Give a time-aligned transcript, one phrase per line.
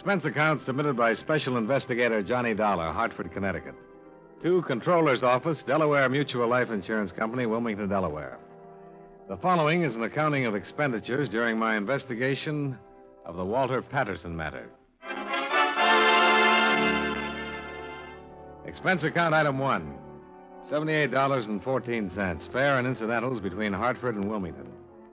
[0.00, 3.74] Expense account submitted by Special Investigator Johnny Dollar, Hartford, Connecticut.
[4.42, 8.38] To Controller's Office, Delaware Mutual Life Insurance Company, Wilmington, Delaware.
[9.28, 12.78] The following is an accounting of expenditures during my investigation
[13.26, 14.70] of the Walter Patterson matter.
[18.64, 19.98] Expense account item one
[20.72, 24.72] $78.14, fare and incidentals between Hartford and Wilmington.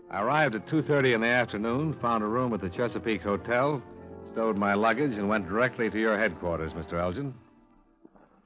[0.10, 3.84] I arrived at 2.30 in the afternoon, found a room at the Chesapeake Hotel,
[4.38, 7.02] stowed my luggage, and went directly to your headquarters, Mr.
[7.02, 7.34] Elgin.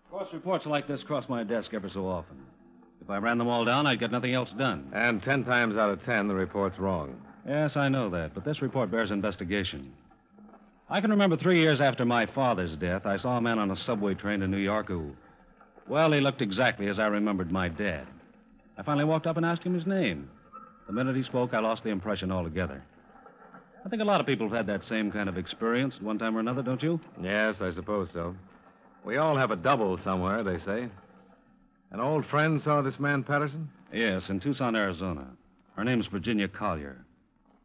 [0.05, 2.37] Of course, reports like this cross my desk ever so often.
[3.01, 4.89] If I ran them all down, I'd get nothing else done.
[4.95, 7.21] And ten times out of ten, the report's wrong.
[7.45, 9.91] Yes, I know that, but this report bears investigation.
[10.89, 13.83] I can remember three years after my father's death, I saw a man on a
[13.85, 15.11] subway train to New York who,
[15.89, 18.07] well, he looked exactly as I remembered my dad.
[18.77, 20.29] I finally walked up and asked him his name.
[20.87, 22.81] The minute he spoke, I lost the impression altogether.
[23.83, 26.19] I think a lot of people have had that same kind of experience at one
[26.19, 26.99] time or another, don't you?
[27.21, 28.35] Yes, I suppose so.
[29.03, 30.87] We all have a double somewhere, they say.
[31.91, 33.69] An old friend saw this man, Patterson?
[33.91, 35.27] Yes, in Tucson, Arizona.
[35.75, 37.03] Her name's Virginia Collier.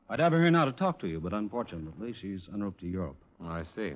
[0.09, 2.87] I'd have her here now to talk to you, but unfortunately, she's en route to
[2.87, 3.17] Europe.
[3.43, 3.93] Oh, I see.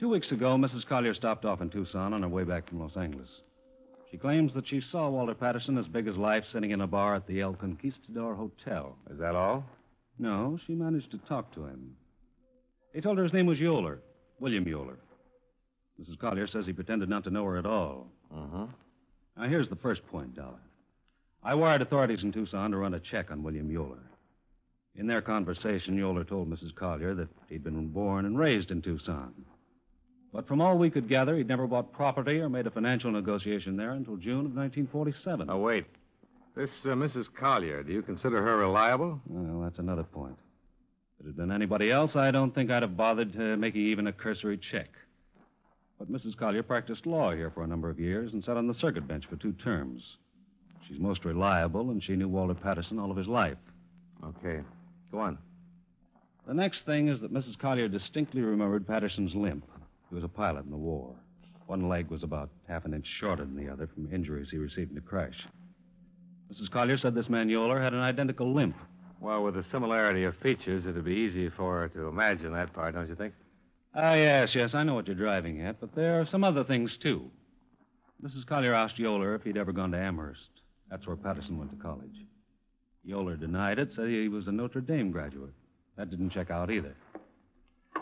[0.00, 0.86] Two weeks ago, Mrs.
[0.86, 3.28] Collier stopped off in Tucson on her way back from Los Angeles.
[4.10, 7.14] She claims that she saw Walter Patterson as big as life sitting in a bar
[7.14, 8.96] at the El Conquistador Hotel.
[9.10, 9.64] Is that all?
[10.20, 11.96] No, she managed to talk to him.
[12.92, 13.98] He told her his name was Yoler,
[14.38, 14.96] William Yoler.
[15.98, 16.18] Mrs.
[16.18, 18.06] Collier says he pretended not to know her at all.
[18.30, 18.66] Uh-huh.
[19.38, 20.60] Now, here's the first point, Dollar.
[21.42, 24.02] I wired authorities in Tucson to run a check on William Yoler.
[24.94, 26.74] In their conversation, Yoler told Mrs.
[26.74, 29.32] Collier that he'd been born and raised in Tucson.
[30.34, 33.76] But from all we could gather, he'd never bought property or made a financial negotiation
[33.76, 35.48] there until June of 1947.
[35.48, 35.86] Oh, wait.
[36.56, 37.26] This uh, Mrs.
[37.38, 39.20] Collier, do you consider her reliable?
[39.26, 40.36] Well, that's another point.
[41.18, 44.08] If it had been anybody else, I don't think I'd have bothered uh, making even
[44.08, 44.88] a cursory check.
[45.98, 46.36] But Mrs.
[46.36, 49.24] Collier practiced law here for a number of years and sat on the circuit bench
[49.28, 50.02] for two terms.
[50.88, 53.58] She's most reliable, and she knew Walter Patterson all of his life.
[54.24, 54.62] Okay.
[55.12, 55.38] Go on.
[56.48, 57.58] The next thing is that Mrs.
[57.58, 59.64] Collier distinctly remembered Patterson's limp.
[60.08, 61.14] He was a pilot in the war.
[61.66, 64.88] One leg was about half an inch shorter than the other from injuries he received
[64.90, 65.36] in the crash.
[66.52, 66.70] Mrs.
[66.70, 68.76] Collier said this man Yoler had an identical limp.
[69.20, 72.94] Well, with the similarity of features, it'd be easy for her to imagine that part,
[72.94, 73.34] don't you think?
[73.94, 76.96] Ah, yes, yes, I know what you're driving at, but there are some other things,
[77.02, 77.30] too.
[78.24, 78.46] Mrs.
[78.46, 80.40] Collier asked Yoler if he'd ever gone to Amherst.
[80.90, 82.24] That's where Patterson went to college.
[83.06, 85.52] Yoler denied it, said he was a Notre Dame graduate.
[85.96, 86.94] That didn't check out either.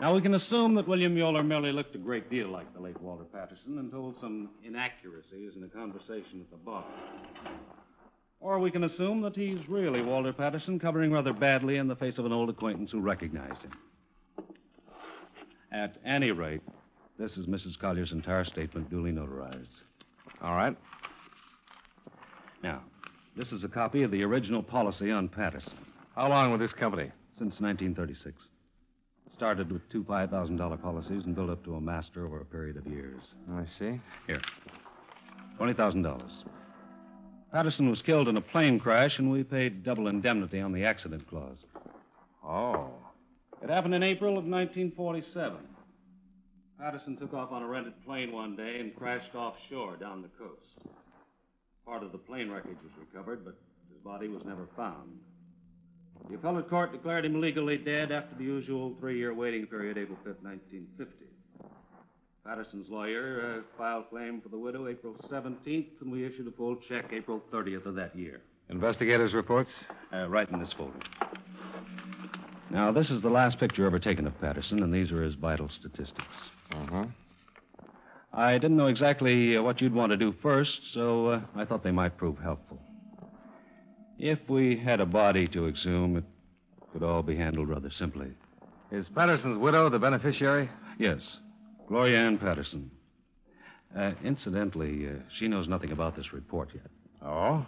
[0.01, 2.99] Now, we can assume that William Yoler merely looked a great deal like the late
[3.01, 6.85] Walter Patterson and told some inaccuracies in a conversation at the bar.
[8.41, 12.17] Or we can assume that he's really Walter Patterson, covering rather badly in the face
[12.17, 13.73] of an old acquaintance who recognized him.
[15.71, 16.61] At any rate,
[17.17, 17.77] this is Mrs.
[17.79, 19.67] Collier's entire statement, duly notarized.
[20.41, 20.75] All right.
[22.63, 22.81] Now,
[23.37, 25.73] this is a copy of the original policy on Patterson
[26.15, 27.11] How long with this company?
[27.37, 28.35] since 1936.
[29.35, 32.85] Started with two $5,000 policies and built up to a master over a period of
[32.85, 33.21] years.
[33.53, 34.01] I see.
[34.27, 34.41] Here.
[35.57, 36.21] $20,000.
[37.51, 41.27] Patterson was killed in a plane crash, and we paid double indemnity on the accident
[41.27, 41.57] clause.
[42.45, 42.91] Oh.
[43.63, 45.57] It happened in April of 1947.
[46.79, 50.95] Patterson took off on a rented plane one day and crashed offshore down the coast.
[51.85, 53.55] Part of the plane wreckage was recovered, but
[53.91, 55.19] his body was never found.
[56.29, 60.17] The appellate court declared him legally dead after the usual three year waiting period, April
[60.19, 61.28] 5th, 1950.
[62.45, 66.77] Patterson's lawyer uh, filed claim for the widow April 17th, and we issued a full
[66.87, 68.41] check April 30th of that year.
[68.69, 69.69] Investigators' reports?
[70.13, 70.99] Uh, right in this folder.
[72.71, 75.69] Now, this is the last picture ever taken of Patterson, and these are his vital
[75.79, 76.27] statistics.
[76.71, 77.05] Uh-huh.
[78.31, 81.83] I didn't know exactly uh, what you'd want to do first, so uh, I thought
[81.83, 82.79] they might prove helpful.
[84.19, 86.23] If we had a body to exhume, it
[86.93, 88.27] could all be handled rather simply.
[88.91, 90.69] Is Patterson's widow the beneficiary?
[90.99, 91.19] Yes,
[91.89, 92.91] Gloria Ann Patterson.
[93.97, 96.85] Uh, incidentally, uh, she knows nothing about this report yet.
[97.25, 97.65] Oh?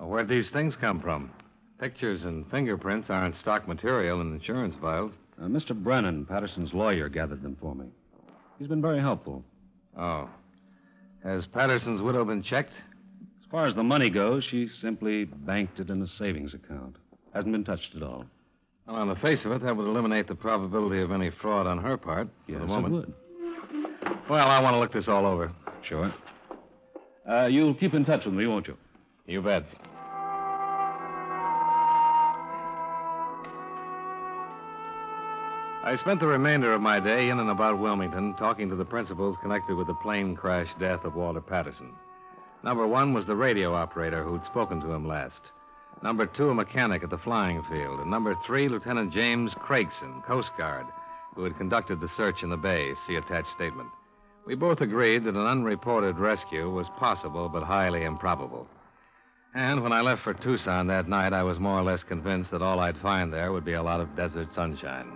[0.00, 1.30] Well, where'd these things come from?
[1.78, 5.12] Pictures and fingerprints aren't stock material in insurance files.
[5.38, 5.74] Uh, Mr.
[5.74, 7.86] Brennan, Patterson's lawyer, gathered them for me.
[8.58, 9.44] He's been very helpful.
[9.98, 10.30] Oh.
[11.22, 12.72] Has Patterson's widow been checked?
[12.72, 16.96] As far as the money goes, she simply banked it in a savings account.
[17.34, 18.24] Hasn't been touched at all.
[18.86, 21.78] Well, on the face of it, that would eliminate the probability of any fraud on
[21.78, 22.28] her part.
[22.46, 22.94] Yes, for it the moment.
[22.94, 23.14] would.
[24.28, 25.52] Well, I want to look this all over.
[25.88, 26.12] Sure.
[27.28, 28.76] Uh, you'll keep in touch with me, won't you?
[29.26, 29.64] You bet.
[35.84, 39.36] I spent the remainder of my day in and about Wilmington talking to the principals
[39.42, 41.92] connected with the plane crash death of Walter Patterson.
[42.62, 45.40] Number one was the radio operator who'd spoken to him last.
[46.02, 48.00] Number two, a mechanic at the flying field.
[48.00, 50.86] And number three, Lieutenant James Craigson, Coast Guard,
[51.34, 52.92] who had conducted the search in the bay.
[53.06, 53.88] See attached statement.
[54.46, 58.66] We both agreed that an unreported rescue was possible but highly improbable.
[59.54, 62.62] And when I left for Tucson that night, I was more or less convinced that
[62.62, 65.06] all I'd find there would be a lot of desert sunshine.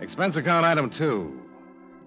[0.00, 1.38] Expense account item two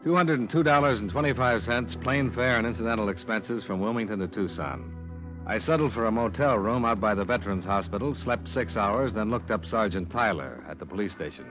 [0.06, 5.05] $202.25 plane fare and incidental expenses from Wilmington to Tucson.
[5.48, 9.30] I settled for a motel room out by the Veterans Hospital, slept six hours, then
[9.30, 11.46] looked up Sergeant Tyler at the police station.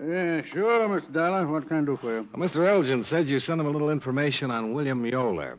[0.00, 1.12] Yeah, sure, Mr.
[1.12, 1.46] Dollar.
[1.46, 2.28] What can I do for you?
[2.34, 2.68] Well, Mr.
[2.68, 5.58] Elgin said you sent him a little information on William Yoler.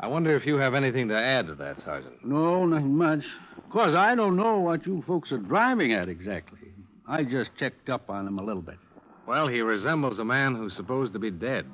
[0.00, 2.24] I wonder if you have anything to add to that, Sergeant.
[2.24, 3.22] No, nothing much.
[3.56, 6.58] Of course, I don't know what you folks are driving at exactly.
[7.06, 8.78] I just checked up on him a little bit.
[9.26, 11.64] Well, he resembles a man who's supposed to be dead.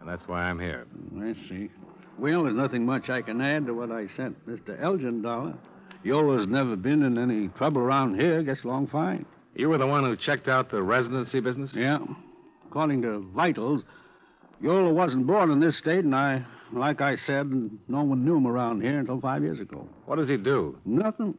[0.00, 0.86] And that's why I'm here.
[1.16, 1.70] I see.
[2.18, 4.80] Well, there's nothing much I can add to what I sent Mr.
[4.82, 5.54] Elgin Dollar.
[6.04, 8.42] Yoler's never been in any trouble around here.
[8.42, 9.24] Gets along fine.
[9.54, 11.70] You were the one who checked out the residency business?
[11.74, 11.98] Yeah.
[12.68, 13.82] According to vitals,
[14.62, 17.50] Yoler wasn't born in this state, and I, like I said,
[17.88, 19.88] no one knew him around here until five years ago.
[20.06, 20.78] What does he do?
[20.84, 21.36] Nothing.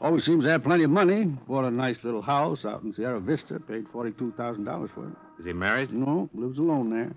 [0.00, 1.24] Always seems to have plenty of money.
[1.48, 3.58] Bought a nice little house out in Sierra Vista.
[3.60, 5.14] Paid forty-two thousand dollars for it.
[5.38, 5.92] Is he married?
[5.92, 7.12] No, lives alone there.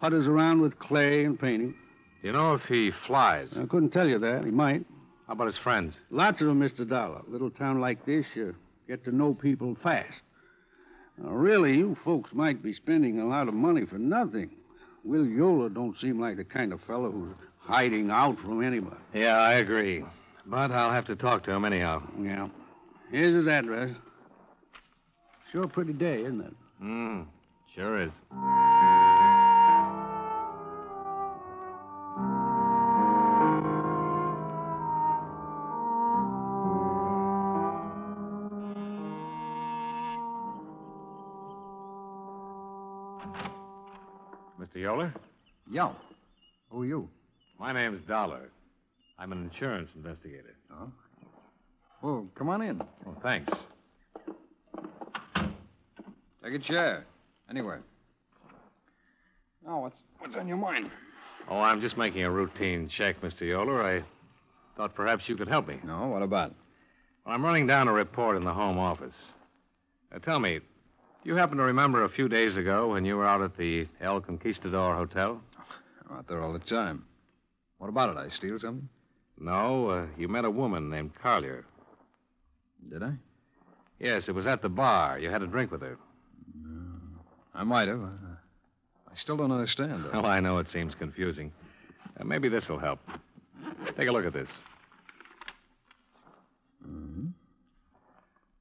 [0.00, 1.74] Putters around with clay and painting.
[2.24, 3.50] Do you know if he flies?
[3.54, 4.46] I couldn't tell you that.
[4.46, 4.82] He might.
[5.26, 5.92] How about his friends?
[6.10, 6.88] Lots of them, Mr.
[6.88, 7.20] Dollar.
[7.28, 8.54] Little town like this, you
[8.88, 10.22] get to know people fast.
[11.18, 14.48] Now, really, you folks might be spending a lot of money for nothing.
[15.04, 18.96] Will Yoler don't seem like the kind of fellow who's hiding out from anybody.
[19.12, 20.02] Yeah, I agree.
[20.46, 22.02] But I'll have to talk to him anyhow.
[22.18, 22.48] Yeah.
[23.10, 23.90] Here's his address.
[25.52, 26.54] Sure pretty day, isn't it?
[26.80, 27.20] Hmm.
[27.74, 28.10] Sure is.
[45.74, 45.90] Yo.
[46.70, 47.08] Who are you?
[47.58, 48.48] My name's Dollar.
[49.18, 50.54] I'm an insurance investigator.
[50.72, 50.88] Oh.
[52.00, 52.80] Well, come on in.
[52.80, 53.52] Oh, thanks.
[56.44, 57.04] Take a chair.
[57.50, 57.82] Anywhere.
[59.66, 60.92] Oh, what's what's on your mind?
[61.50, 63.42] Oh, I'm just making a routine check, Mr.
[63.42, 64.00] Yoler.
[64.00, 64.04] I
[64.76, 65.80] thought perhaps you could help me.
[65.84, 66.54] No, what about?
[67.26, 69.16] Well, I'm running down a report in the home office.
[70.12, 73.26] Now, tell me, do you happen to remember a few days ago when you were
[73.26, 75.40] out at the El Conquistador Hotel?
[76.08, 77.04] I'm out there all the time.
[77.78, 78.16] What about it?
[78.18, 78.88] I steal something?
[79.38, 81.64] No, uh, you met a woman named Collier.
[82.90, 83.12] Did I?
[83.98, 85.18] Yes, it was at the bar.
[85.18, 85.98] You had a drink with her.
[87.54, 88.00] I might have.
[88.00, 88.08] I
[89.12, 90.04] I still don't understand.
[90.04, 90.10] Though.
[90.22, 91.52] Well, I know it seems confusing.
[92.20, 92.98] Uh, maybe this will help.
[93.96, 94.48] Take a look at this.
[96.86, 97.32] Mhm.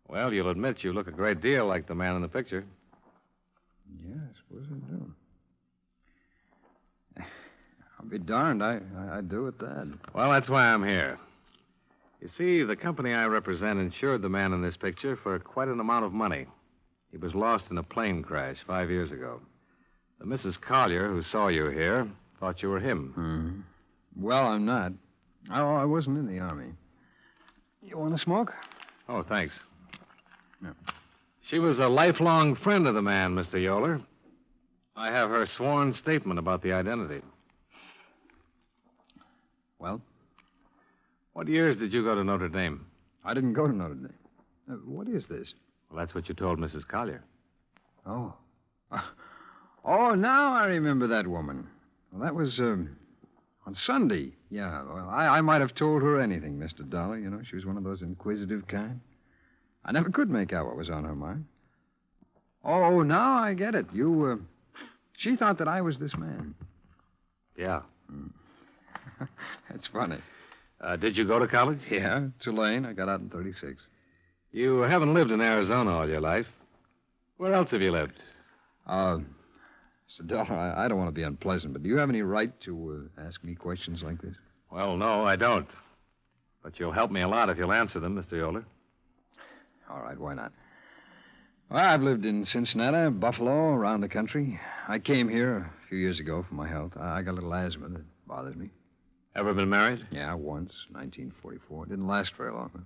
[0.07, 2.63] Well, you'll admit you look a great deal like the man in the picture.
[4.07, 5.11] Yeah, I suppose I do.
[8.03, 8.61] I'll be darned.
[8.61, 9.91] I, I, I do at that.
[10.13, 11.17] Well, that's why I'm here.
[12.19, 15.79] You see, the company I represent insured the man in this picture for quite an
[15.79, 16.45] amount of money.
[17.11, 19.39] He was lost in a plane crash five years ago.
[20.19, 20.59] The Mrs.
[20.59, 23.13] Collier, who saw you here, thought you were him.
[23.15, 24.21] Hmm.
[24.21, 24.91] Well, I'm not.
[25.53, 26.71] Oh, I wasn't in the Army.
[27.81, 28.51] You want to smoke?
[29.07, 29.53] Oh, thanks.
[30.61, 30.71] Yeah.
[31.49, 33.55] She was a lifelong friend of the man, Mr.
[33.55, 34.01] Yoler.
[34.95, 37.21] I have her sworn statement about the identity.
[39.83, 40.01] Well,
[41.33, 42.85] What years did you go to Notre Dame?
[43.25, 44.13] I didn't go to Notre Dame.
[44.71, 45.53] Uh, what is this?
[45.89, 46.87] Well, that's what you told Mrs.
[46.87, 47.23] Collier.
[48.07, 48.33] Oh.
[49.85, 51.67] Oh, now I remember that woman.
[52.09, 52.95] Well, that was um,
[53.67, 54.31] on Sunday.
[54.49, 56.89] Yeah, well, I, I might have told her anything, Mr.
[56.89, 57.19] Dollar.
[57.19, 59.01] You know, she was one of those inquisitive kind.
[59.83, 61.43] I never could make out what was on her mind.
[62.63, 63.87] Oh, now I get it.
[63.91, 64.83] You, uh,
[65.17, 66.55] she thought that I was this man.
[67.57, 67.81] Yeah.
[69.69, 70.17] That's funny.
[70.81, 71.79] Uh, did you go to college?
[71.89, 72.85] Yeah, Tulane.
[72.85, 73.81] I got out in 36.
[74.51, 76.45] You haven't lived in Arizona all your life.
[77.37, 78.13] Where else have you lived?
[78.85, 79.19] Uh,
[80.19, 80.27] Mr.
[80.27, 83.09] Dollar, I, I don't want to be unpleasant, but do you have any right to
[83.17, 84.35] uh, ask me questions like this?
[84.71, 85.67] Well, no, I don't.
[86.61, 88.33] But you'll help me a lot if you'll answer them, Mr.
[88.33, 88.63] Yoler.
[89.89, 90.51] All right, why not?
[91.69, 94.59] Well, I've lived in Cincinnati, Buffalo, around the country.
[94.87, 96.91] I came here a few years ago for my health.
[96.99, 98.69] I I got a little asthma that bothers me.
[99.35, 100.05] Ever been married?
[100.11, 101.87] Yeah, once, 1944.
[101.87, 102.85] Didn't last very long.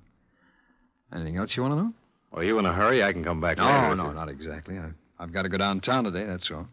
[1.14, 1.94] Anything else you want to know?
[2.32, 3.04] Well, you in a hurry?
[3.04, 4.78] I can come back No, no, you- not exactly.
[4.78, 4.90] I,
[5.20, 6.68] I've got to go downtown today, that's all.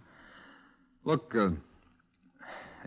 [1.05, 1.51] Look, uh,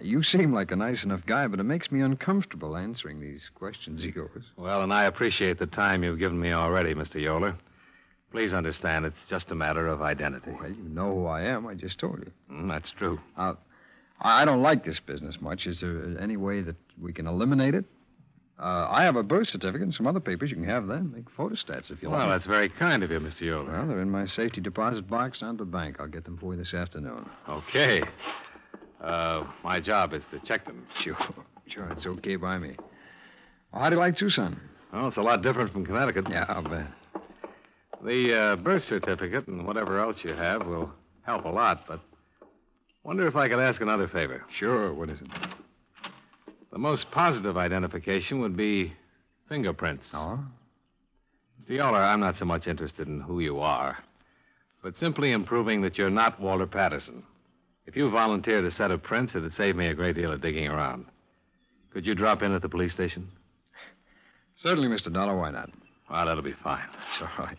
[0.02, 4.04] you seem like a nice enough guy, but it makes me uncomfortable answering these questions
[4.04, 4.44] of yours.
[4.58, 7.16] Well, and I appreciate the time you've given me already, Mr.
[7.16, 7.56] Yoler.
[8.32, 10.52] Please understand, it's just a matter of identity.
[10.60, 11.66] Well, you know who I am.
[11.66, 12.32] I just told you.
[12.52, 13.20] Mm, that's true.
[13.38, 13.54] I
[14.20, 15.66] I don't like this business much.
[15.66, 17.86] Is there any way that we can eliminate it?
[18.60, 20.50] Uh, I have a birth certificate and some other papers.
[20.50, 21.14] You can have them.
[21.16, 22.20] Make photostats if you like.
[22.20, 23.44] Well, that's very kind of you, Mr.
[23.44, 23.72] Yoler.
[23.72, 25.98] Well, they're in my safety deposit box down at the bank.
[26.00, 27.30] I'll get them for you this afternoon.
[27.48, 28.02] Okay.
[29.04, 30.86] Uh, my job is to check them.
[31.04, 31.18] Sure.
[31.70, 32.78] Sure, it's okay by me.
[33.74, 34.58] Well, how do you like Tucson?
[34.94, 36.28] Well, it's a lot different from Connecticut.
[36.30, 36.88] Yeah, I'll bet.
[38.06, 40.90] The uh, birth certificate and whatever else you have will
[41.24, 42.00] help a lot, but
[43.08, 44.44] wonder if I could ask another favor.
[44.60, 45.28] Sure, what is it?
[46.74, 48.94] The most positive identification would be
[49.48, 50.04] fingerprints.
[50.14, 50.36] Uh-huh.
[50.36, 50.40] Oh?
[51.64, 51.80] Mr.
[51.80, 53.98] Yoler, I'm not so much interested in who you are,
[54.84, 57.24] but simply in proving that you're not Walter Patterson.
[57.88, 60.68] If you volunteered a set of prints, it'd save me a great deal of digging
[60.68, 61.06] around.
[61.94, 63.30] Could you drop in at the police station?
[64.62, 65.12] Certainly, Mr.
[65.12, 65.38] Dollar.
[65.38, 65.70] Why not?
[66.12, 66.84] Well, that'll be fine.
[67.14, 67.58] It's all right.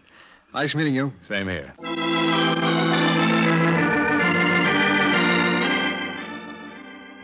[0.53, 1.13] Nice meeting you.
[1.29, 1.75] Same here.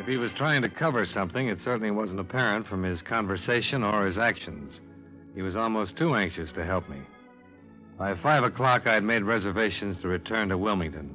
[0.05, 4.05] If he was trying to cover something, it certainly wasn't apparent from his conversation or
[4.05, 4.71] his actions.
[5.35, 6.99] He was almost too anxious to help me.
[7.99, 11.15] By five o'clock, I had made reservations to return to Wilmington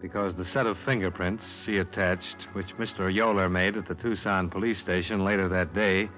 [0.00, 3.14] because the set of fingerprints, see attached, which Mr.
[3.14, 6.08] Yoler made at the Tucson police station later that day,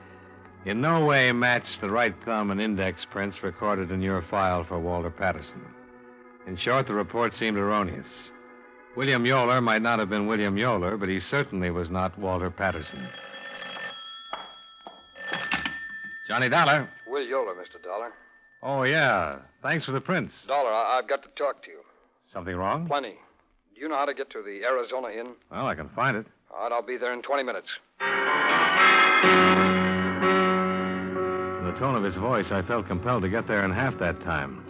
[0.64, 4.78] in no way matched the right thumb and index prints recorded in your file for
[4.78, 5.60] Walter Patterson.
[6.46, 8.06] In short, the report seemed erroneous.
[8.97, 13.07] William Yoler might not have been William Yoler, but he certainly was not Walter Patterson.
[16.29, 16.88] Johnny Dollar.
[17.07, 17.83] Will Yoler, Mr.
[17.83, 18.12] Dollar.
[18.62, 19.37] Oh, yeah.
[19.62, 20.33] Thanks for the prints.
[20.49, 21.81] Dollar, I- I've got to talk to you.
[22.33, 22.87] Something wrong?
[22.88, 23.15] Plenty.
[23.75, 25.35] Do you know how to get to the Arizona Inn?
[25.50, 26.26] Well, I can find it.
[26.50, 27.69] All right, I'll be there in 20 minutes.
[27.99, 28.07] From
[31.73, 34.65] the tone of his voice, I felt compelled to get there in half that time.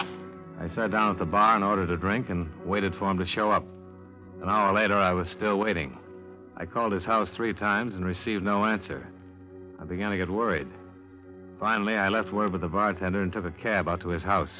[0.60, 3.26] I sat down at the bar and ordered a drink and waited for him to
[3.26, 3.64] show up.
[4.42, 5.98] An hour later, I was still waiting.
[6.56, 9.06] I called his house three times and received no answer.
[9.80, 10.68] I began to get worried.
[11.58, 14.50] Finally, I left word with the bartender and took a cab out to his house.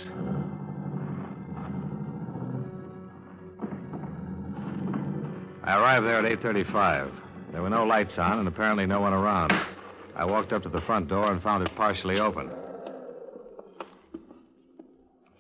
[5.65, 7.11] I arrived there at 8:35.
[7.53, 9.53] There were no lights on and apparently no one around.
[10.15, 12.51] I walked up to the front door and found it partially open.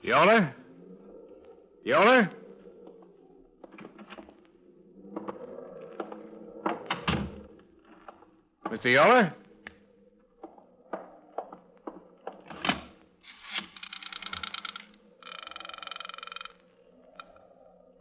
[0.04, 0.52] Yoler?
[1.86, 2.30] Yoler?
[8.70, 8.86] Mr.
[8.86, 9.32] Yoler?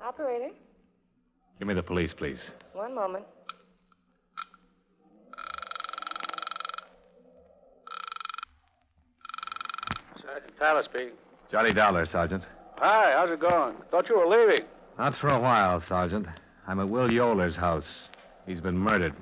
[0.02, 0.50] Operator,
[1.60, 2.40] Give me the police, please.
[2.74, 3.26] one moment.
[10.22, 11.14] Sergeant Tyler speaking.
[11.52, 12.44] Johnny Dollar, Sergeant.
[12.78, 13.76] Hi, how's it going?
[13.92, 14.66] Thought you were leaving.
[14.98, 16.28] Not for a while, Sergeant.
[16.68, 18.10] I'm at Will Yoler's house.
[18.46, 19.14] He's been murdered.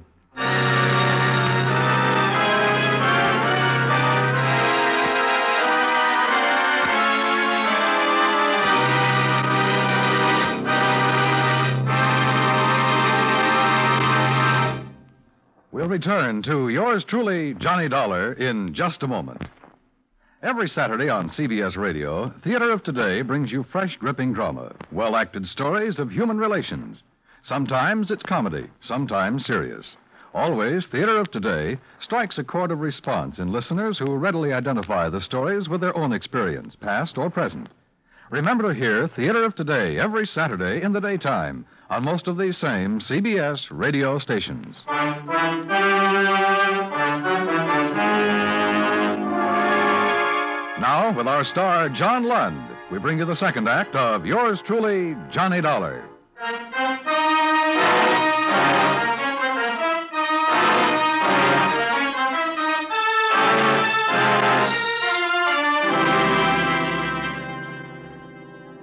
[16.03, 19.41] Return to yours truly, Johnny Dollar, in just a moment.
[20.41, 25.45] Every Saturday on CBS Radio, Theater of Today brings you fresh, gripping drama, well acted
[25.45, 27.01] stories of human relations.
[27.45, 29.95] Sometimes it's comedy, sometimes serious.
[30.33, 35.21] Always, Theater of Today strikes a chord of response in listeners who readily identify the
[35.21, 37.69] stories with their own experience, past or present.
[38.29, 42.57] Remember to hear Theater of Today every Saturday in the daytime on most of these
[42.57, 44.75] same CBS radio stations.
[50.83, 55.15] Now, with our star, John Lund, we bring you the second act of yours truly,
[55.31, 56.03] Johnny Dollar.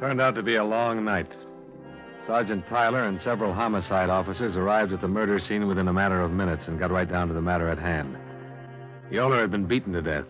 [0.01, 1.31] Turned out to be a long night.
[2.27, 6.31] Sergeant Tyler and several homicide officers arrived at the murder scene within a matter of
[6.31, 8.17] minutes and got right down to the matter at hand.
[9.13, 10.25] Yoler had been beaten to death.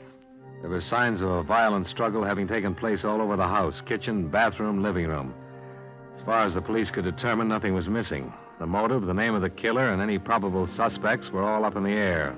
[0.60, 4.28] There were signs of a violent struggle having taken place all over the house kitchen,
[4.28, 5.34] bathroom, living room.
[6.18, 8.32] As far as the police could determine, nothing was missing.
[8.58, 11.82] The motive, the name of the killer, and any probable suspects were all up in
[11.82, 12.36] the air.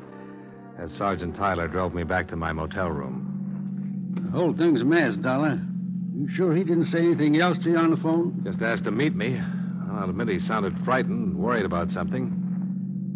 [0.78, 4.14] As Sergeant Tyler drove me back to my motel room.
[4.14, 5.60] The whole thing's a mess, Dollar.
[6.14, 8.40] You sure he didn't say anything else to you on the phone?
[8.44, 9.40] Just asked to meet me.
[9.90, 12.32] I'll admit he sounded frightened and worried about something.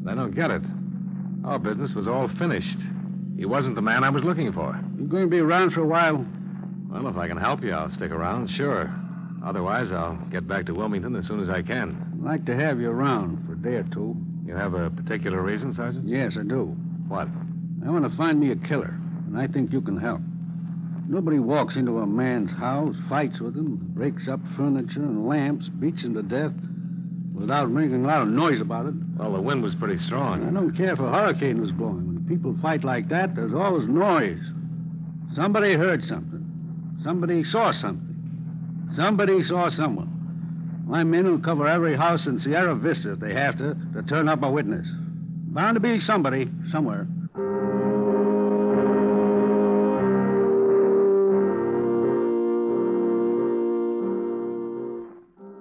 [0.02, 0.62] But I don't get it.
[1.44, 2.78] Our business was all finished.
[3.36, 4.78] He wasn't the man I was looking for.
[4.98, 6.24] You're going to be around for a while?
[6.90, 8.92] Well, if I can help you, I'll stick around, sure.
[9.44, 12.14] Otherwise, I'll get back to Wilmington as soon as I can.
[12.14, 14.16] I'd like to have you around for a day or two.
[14.46, 16.08] You have a particular reason, Sergeant?
[16.08, 16.74] Yes, I do.
[17.08, 17.28] What?
[17.86, 20.20] I want to find me a killer, and I think you can help.
[21.08, 26.02] Nobody walks into a man's house, fights with him, breaks up furniture and lamps, beats
[26.02, 26.52] him to death
[27.34, 28.94] without making a lot of noise about it.
[29.16, 30.48] Well, the wind was pretty strong.
[30.48, 32.15] I don't care if a hurricane was blowing.
[32.28, 34.42] People fight like that, there's always noise.
[35.34, 36.42] Somebody heard something.
[37.04, 38.92] Somebody saw something.
[38.96, 40.84] Somebody saw someone.
[40.86, 44.28] My men will cover every house in Sierra Vista if they have to to turn
[44.28, 44.86] up a witness.
[45.48, 47.06] Bound to be somebody somewhere.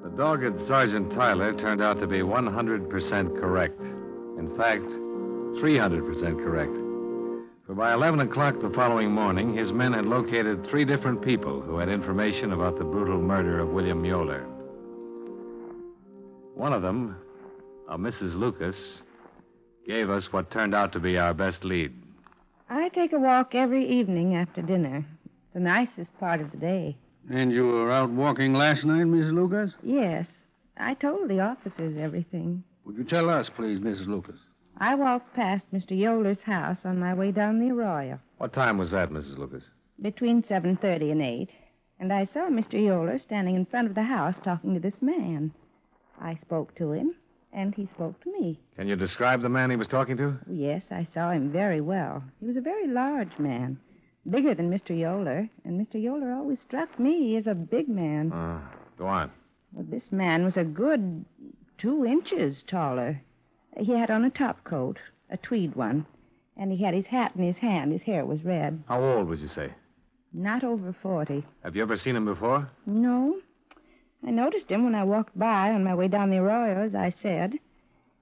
[0.03, 3.81] The dogged Sergeant Tyler turned out to be 100% correct.
[4.37, 4.91] In fact,
[5.61, 6.75] 300% correct.
[7.65, 11.77] For by 11 o'clock the following morning, his men had located three different people who
[11.77, 14.45] had information about the brutal murder of William Yoler.
[16.53, 17.15] One of them,
[17.89, 18.35] a Mrs.
[18.35, 18.75] Lucas,
[19.87, 21.93] gave us what turned out to be our best lead.
[22.69, 25.05] I take a walk every evening after dinner.
[25.25, 26.97] It's the nicest part of the day.
[27.31, 29.33] And you were out walking last night, Mrs.
[29.33, 29.71] Lucas?
[29.83, 30.27] Yes,
[30.77, 32.63] I told the officers everything.
[32.85, 34.07] Would you tell us, please, Mrs.
[34.07, 34.35] Lucas?
[34.77, 35.91] I walked past Mr.
[35.91, 39.37] Yoler's house on my way down the arroyo What time was that, Mrs.
[39.37, 39.63] Lucas?
[40.01, 41.49] between 7.30 and 8,
[42.01, 42.73] and I saw Mr.
[42.73, 45.53] Yoler standing in front of the house talking to this man.
[46.19, 47.15] I spoke to him,
[47.53, 48.59] and he spoke to me.
[48.75, 50.37] Can you describe the man he was talking to?
[50.49, 52.23] Yes, I saw him very well.
[52.41, 53.79] He was a very large man,
[54.29, 54.89] bigger than Mr.
[54.91, 55.95] Yoler, and Mr.
[55.95, 58.33] Yoler always struck me as a big man.
[58.33, 58.59] Uh,
[58.97, 59.31] go on.
[59.71, 61.23] Well, this man was a good
[61.77, 63.21] two inches taller.
[63.77, 64.97] He had on a top coat,
[65.29, 66.05] a tweed one,
[66.57, 67.91] and he had his hat in his hand.
[67.91, 68.83] His hair was red.
[68.87, 69.73] How old would you say?
[70.33, 71.45] Not over 40.
[71.63, 72.69] Have you ever seen him before?
[72.85, 73.37] No.
[74.25, 77.13] I noticed him when I walked by on my way down the arroyo, as I
[77.21, 77.53] said.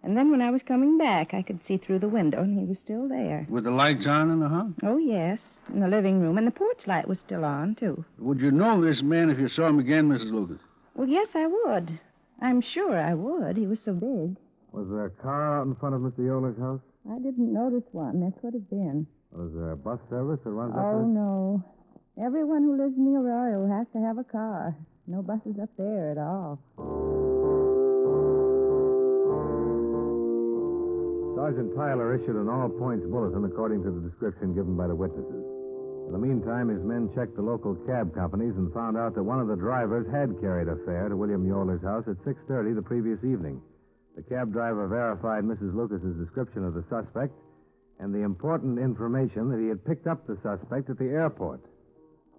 [0.03, 2.65] And then when I was coming back, I could see through the window, and he
[2.65, 3.47] was still there.
[3.49, 4.73] With the lights on in the house?
[4.83, 5.39] Oh, yes,
[5.73, 8.03] in the living room, and the porch light was still on, too.
[8.19, 10.31] Would you know this man if you saw him again, Mrs.
[10.31, 10.59] Lucas?
[10.95, 11.99] Well, yes, I would.
[12.41, 13.55] I'm sure I would.
[13.55, 14.35] He was so big.
[14.73, 16.25] Was there a car out in front of Mr.
[16.25, 16.81] Yoler's house?
[17.09, 18.19] I didn't notice one.
[18.21, 19.05] That could have been.
[19.31, 21.63] Was there a bus service that runs up Oh, no.
[22.17, 24.75] Everyone who lives near the Arroyo has to have a car.
[25.05, 26.57] No buses up there at all.
[31.35, 35.43] Sergeant Tyler issued an all points bulletin according to the description given by the witnesses.
[36.07, 39.39] In the meantime, his men checked the local cab companies and found out that one
[39.39, 43.21] of the drivers had carried a fare to William Yoler's house at 6:30 the previous
[43.23, 43.61] evening.
[44.15, 45.73] The cab driver verified Mrs.
[45.73, 47.33] Lucas's description of the suspect
[47.99, 51.61] and the important information that he had picked up the suspect at the airport.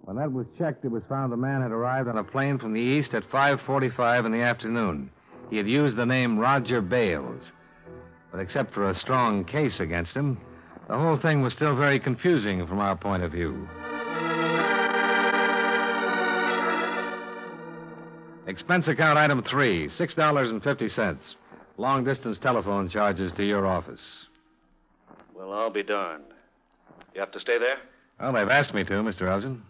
[0.03, 2.75] When that was checked, it was found the man had arrived on a plane from
[2.75, 5.11] the east at 5:45 in the afternoon.
[5.51, 7.51] He had used the name Roger Bales.
[8.31, 10.39] But except for a strong case against him,
[10.89, 13.69] the whole thing was still very confusing from our point of view.
[18.47, 21.19] Expense account item three, $6.50.
[21.77, 24.01] Long distance telephone charges to your office.
[25.35, 26.25] Well, I'll be darned.
[27.15, 27.77] You have to stay there?
[28.21, 29.23] Well, they've asked me to, Mr.
[29.23, 29.63] Elgin.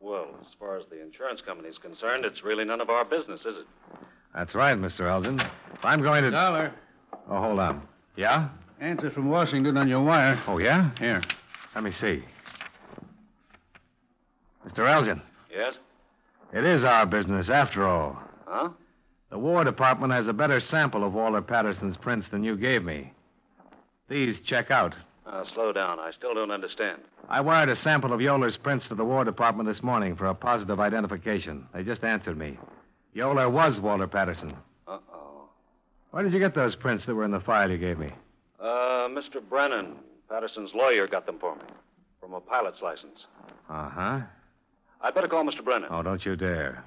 [0.00, 3.56] Well, as far as the insurance company's concerned, it's really none of our business, is
[3.58, 3.66] it?
[4.34, 5.02] That's right, Mr.
[5.10, 5.38] Elgin.
[5.40, 6.30] If I'm going to.
[6.30, 6.72] Dollar.
[7.30, 7.82] Oh, hold on.
[8.16, 8.48] Yeah?
[8.80, 10.42] Answer from Washington on your wire.
[10.48, 10.90] Oh, yeah?
[10.98, 11.22] Here.
[11.74, 12.24] Let me see.
[14.66, 14.88] Mr.
[14.90, 15.74] Elgin, Yes?
[16.52, 18.16] it is our business after all.
[18.46, 18.68] Huh?
[19.32, 23.14] The War Department has a better sample of Walter Patterson's prints than you gave me.
[24.10, 24.94] These check out.
[25.26, 25.98] Uh, slow down.
[25.98, 27.00] I still don't understand.
[27.30, 30.34] I wired a sample of Yoler's prints to the War Department this morning for a
[30.34, 31.66] positive identification.
[31.72, 32.58] They just answered me.
[33.16, 34.54] Yoler was Walter Patterson.
[34.86, 35.48] Uh oh.
[36.10, 38.12] Where did you get those prints that were in the file you gave me?
[38.60, 39.40] Uh, Mr.
[39.48, 39.94] Brennan,
[40.28, 41.64] Patterson's lawyer, got them for me.
[42.20, 43.20] From a pilot's license.
[43.70, 44.20] Uh huh.
[45.00, 45.64] I'd better call Mr.
[45.64, 45.88] Brennan.
[45.90, 46.84] Oh, don't you dare.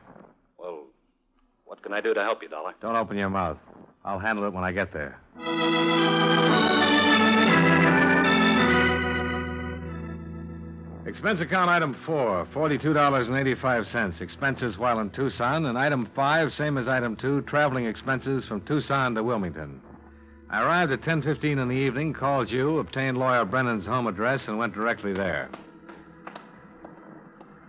[0.60, 0.84] Well,
[1.66, 2.74] what can I do to help you, Dollar?
[2.82, 3.58] Don't open your mouth.
[4.04, 5.20] I'll handle it when I get there.
[11.06, 14.22] Expense account item four, $42.85.
[14.22, 15.66] Expenses while in Tucson.
[15.66, 19.82] And item five, same as item two, traveling expenses from Tucson to Wilmington.
[20.50, 24.58] I arrived at 10.15 in the evening, called you, obtained lawyer Brennan's home address, and
[24.58, 25.50] went directly there.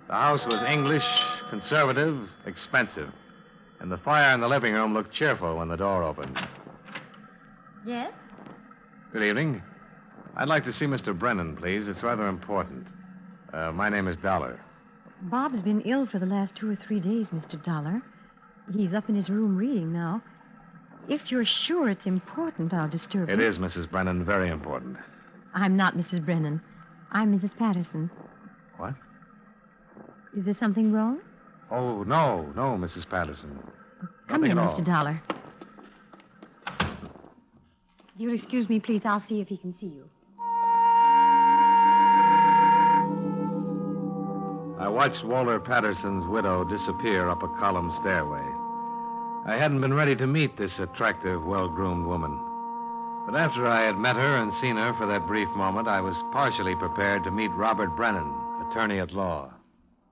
[0.09, 1.02] The house was English,
[1.50, 3.12] conservative, expensive.
[3.87, 6.37] And the fire in the living room looked cheerful when the door opened.
[7.87, 8.11] Yes?
[9.12, 9.62] Good evening.
[10.37, 11.16] I'd like to see Mr.
[11.16, 11.87] Brennan, please.
[11.87, 12.88] It's rather important.
[13.55, 14.61] Uh, my name is Dollar.
[15.31, 17.64] Bob's been ill for the last two or three days, Mr.
[17.64, 18.03] Dollar.
[18.75, 20.20] He's up in his room reading now.
[21.09, 23.46] If you're sure it's important, I'll disturb It you.
[23.49, 23.88] is, Mrs.
[23.88, 24.96] Brennan, very important.
[25.55, 26.25] I'm not Mrs.
[26.25, 26.61] Brennan.
[27.12, 27.57] I'm Mrs.
[27.57, 28.11] Patterson.
[28.79, 28.94] What?
[30.37, 31.20] Is there something wrong?
[31.70, 33.09] Oh, no, no, Mrs.
[33.09, 33.61] Patterson.
[34.28, 34.66] Come Nothing here.
[34.66, 34.84] Mr.
[34.84, 35.22] Dollar.
[38.18, 39.02] You'll excuse me, please.
[39.04, 40.08] I'll see if he can see you.
[44.78, 48.44] I watched Walter Patterson's widow disappear up a column stairway.
[49.46, 52.38] I hadn't been ready to meet this attractive, well groomed woman.
[53.26, 56.16] But after I had met her and seen her for that brief moment, I was
[56.32, 58.32] partially prepared to meet Robert Brennan,
[58.68, 59.52] attorney at law.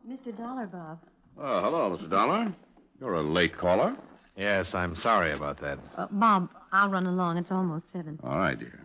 [0.08, 0.36] Mr.
[0.36, 0.98] Dollar, Bob.
[1.38, 2.10] Oh, hello, Mr.
[2.10, 2.54] Dollar.
[3.00, 3.96] You're a late caller.
[4.36, 5.78] Yes, I'm sorry about that.
[5.96, 7.36] Uh, Bob, I'll run along.
[7.38, 8.18] It's almost seven.
[8.22, 8.80] All right, dear.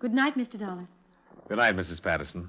[0.00, 0.58] Good night, Mr.
[0.58, 0.88] Dollar.
[1.48, 2.02] Good night, Mrs.
[2.02, 2.48] Patterson.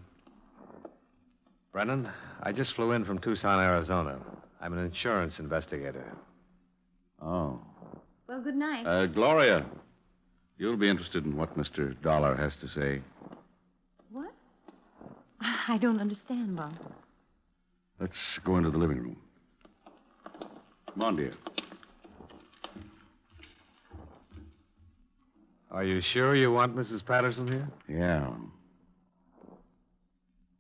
[1.72, 2.10] Brennan,
[2.44, 4.20] I just flew in from Tucson, Arizona.
[4.60, 6.06] I'm an insurance investigator.
[7.22, 7.60] Oh.
[8.28, 8.86] Well, good night.
[8.86, 9.66] Uh, Gloria,
[10.58, 12.00] you'll be interested in what Mr.
[12.02, 13.02] Dollar has to say.
[14.12, 14.32] What?
[15.68, 16.74] I don't understand, Bob.
[18.00, 19.18] Let's go into the living room.
[20.94, 21.34] Come on, dear.
[25.72, 27.06] Are you sure you want Mrs.
[27.06, 27.70] Patterson here?
[27.88, 28.30] Yeah.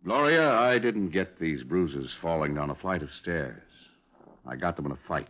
[0.05, 3.61] Gloria, I didn't get these bruises falling down a flight of stairs.
[4.47, 5.29] I got them in a fight.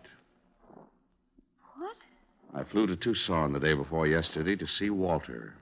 [1.76, 1.98] What?
[2.54, 5.56] I flew to Tucson the day before yesterday to see Walter.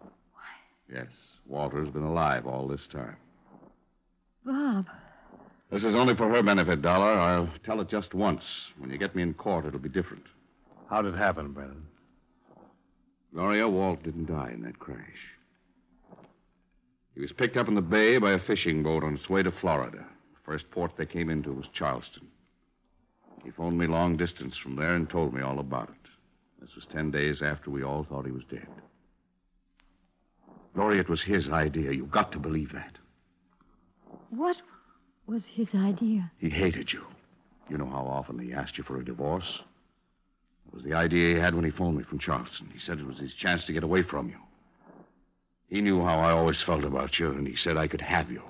[0.00, 0.94] Why?
[0.94, 1.08] Yes,
[1.44, 3.16] Walter's been alive all this time.
[4.44, 4.86] Bob.
[5.70, 7.12] This is only for her benefit, Dollar.
[7.12, 8.42] I'll tell it just once.
[8.78, 10.22] When you get me in court, it'll be different.
[10.88, 11.82] How did it happen, Brennan?
[13.34, 15.00] Gloria, Walt didn't die in that crash.
[17.14, 19.50] He was picked up in the bay by a fishing boat on its way to
[19.60, 19.98] Florida.
[19.98, 22.28] The first port they came into was Charleston.
[23.44, 26.10] He phoned me long distance from there and told me all about it.
[26.60, 28.68] This was ten days after we all thought he was dead.
[30.74, 31.92] Gloria, it was his idea.
[31.92, 32.98] You've got to believe that.
[34.30, 34.56] What
[35.26, 36.30] was his idea?
[36.38, 37.02] He hated you.
[37.68, 39.60] You know how often he asked you for a divorce?
[40.68, 42.68] It was the idea he had when he phoned me from Charleston.
[42.72, 44.36] He said it was his chance to get away from you.
[45.68, 48.42] He knew how I always felt about you, and he said I could have you.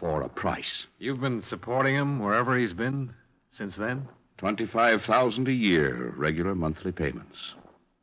[0.00, 0.86] For a price.
[0.98, 3.14] You've been supporting him wherever he's been
[3.56, 4.08] since then?
[4.38, 7.36] Twenty-five thousand a year, regular monthly payments.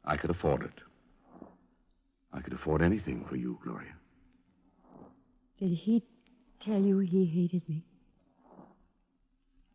[0.04, 1.48] I could afford it.
[2.32, 3.94] I could afford anything for you, Gloria.
[5.60, 6.04] Did he
[6.66, 7.84] tell you he hated me?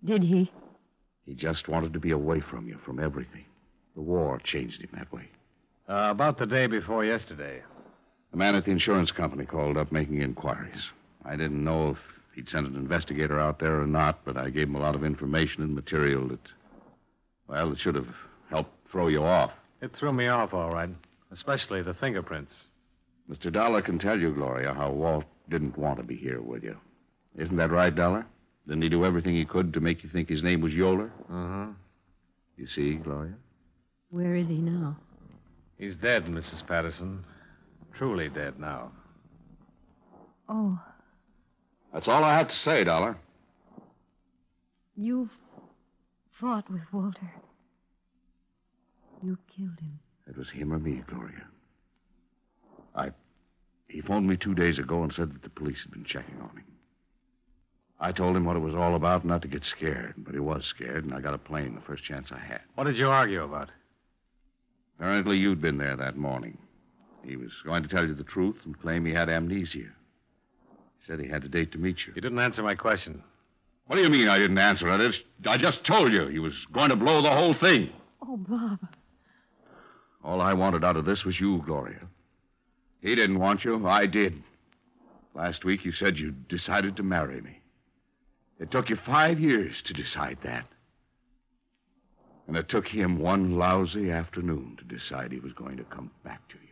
[0.04, 0.50] Did he?
[1.26, 3.44] He just wanted to be away from you, from everything.
[3.94, 5.28] The war changed him that way.
[5.88, 7.62] Uh, about the day before yesterday.
[8.30, 10.82] The man at the insurance company called up making inquiries.
[11.24, 11.96] I didn't know if
[12.34, 15.04] he'd sent an investigator out there or not, but I gave him a lot of
[15.04, 16.40] information and material that,
[17.48, 18.08] well, it should have
[18.50, 19.50] helped throw you off.
[19.80, 20.90] It threw me off, all right,
[21.32, 22.52] especially the fingerprints.
[23.30, 23.52] Mr.
[23.52, 26.76] Dollar can tell you, Gloria, how Walt didn't want to be here with you.
[27.36, 28.26] Isn't that right, Dollar?
[28.66, 31.10] Didn't he do everything he could to make you think his name was Yoler?
[31.30, 31.72] Uh huh.
[32.56, 33.34] You see, Gloria?
[34.10, 34.96] Where is he now?
[35.78, 36.66] He's dead, Mrs.
[36.66, 37.24] Patterson.
[37.96, 38.90] Truly dead now.
[40.48, 40.78] Oh,
[41.92, 43.16] That's all I have to say, Dollar.
[44.96, 45.30] you've
[46.40, 47.30] fought with Walter.
[49.22, 49.98] You killed him.
[50.28, 51.44] It was him or me, Gloria.
[52.94, 53.10] I.
[53.88, 56.50] He phoned me two days ago and said that the police had been checking on
[56.50, 56.64] him.
[58.00, 60.64] I told him what it was all about, not to get scared, but he was
[60.64, 62.60] scared, and I got a plane the first chance I had.
[62.76, 63.70] What did you argue about?
[64.96, 66.58] Apparently, you'd been there that morning.
[67.24, 69.78] He was going to tell you the truth and claim he had amnesia.
[69.78, 72.12] He said he had a date to meet you.
[72.14, 73.22] You didn't answer my question.
[73.86, 75.14] What do you mean I didn't answer it?
[75.46, 77.90] I just told you he was going to blow the whole thing.
[78.22, 78.78] Oh, Bob.
[80.22, 82.06] All I wanted out of this was you, Gloria.
[83.00, 83.86] He didn't want you.
[83.86, 84.42] I did.
[85.34, 87.60] Last week you said you decided to marry me.
[88.58, 90.66] It took you five years to decide that.
[92.48, 96.40] And it took him one lousy afternoon to decide he was going to come back
[96.48, 96.68] to you.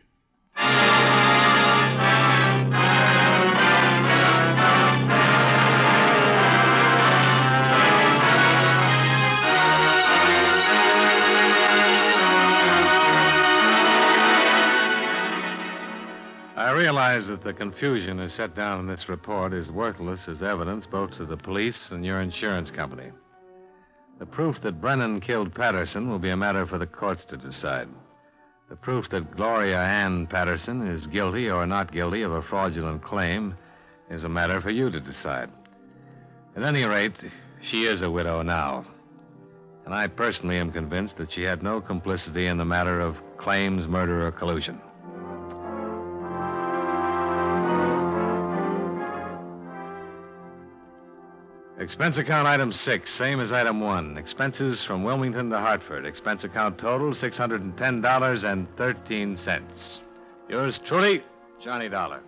[16.67, 20.85] I realize that the confusion as set down in this report is worthless as evidence
[20.91, 23.09] both to the police and your insurance company.
[24.19, 27.87] The proof that Brennan killed Patterson will be a matter for the courts to decide.
[28.69, 33.55] The proof that Gloria Ann Patterson is guilty or not guilty of a fraudulent claim
[34.11, 35.49] is a matter for you to decide.
[36.57, 37.15] At any rate,
[37.71, 38.85] she is a widow now.
[39.85, 43.87] And I personally am convinced that she had no complicity in the matter of claims,
[43.87, 44.81] murder, or collusion.
[51.79, 54.17] Expense account item six, same as item one.
[54.17, 56.07] Expenses from Wilmington to Hartford.
[56.07, 59.61] Expense account total $610.13.
[60.49, 61.23] Yours truly,
[61.63, 62.21] Johnny Dollar.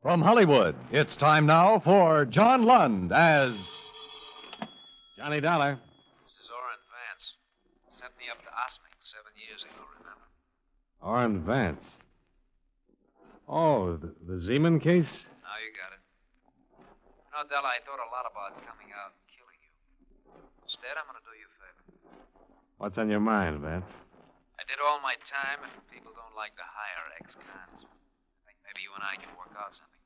[0.00, 3.52] From Hollywood, it's time now for John Lund as.
[5.20, 5.76] Johnny Dollar.
[5.76, 7.24] This is Orrin Vance.
[8.00, 10.24] Sent me up to Ossining seven years ago, remember?
[11.04, 11.84] Orrin Vance.
[13.44, 15.12] Oh, the, the Zeman case?
[15.44, 16.00] Now you got it.
[16.80, 19.72] You know, Della, I thought a lot about coming out and killing you.
[20.64, 21.82] Instead, I'm going to do you a favor.
[22.80, 23.84] What's on your mind, Vance?
[24.56, 27.79] I did all my time, and people don't like to hire ex-cons.
[28.80, 30.00] I maybe you and I can work out something.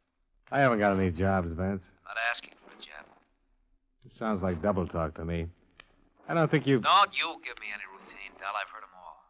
[0.51, 1.83] I haven't got any jobs, Vance.
[2.05, 3.07] Not asking for a job.
[4.07, 5.47] It sounds like double talk to me.
[6.29, 6.81] I don't think you.
[6.81, 8.51] Don't you give me any routine, Del.
[8.51, 9.23] I've heard 'em all.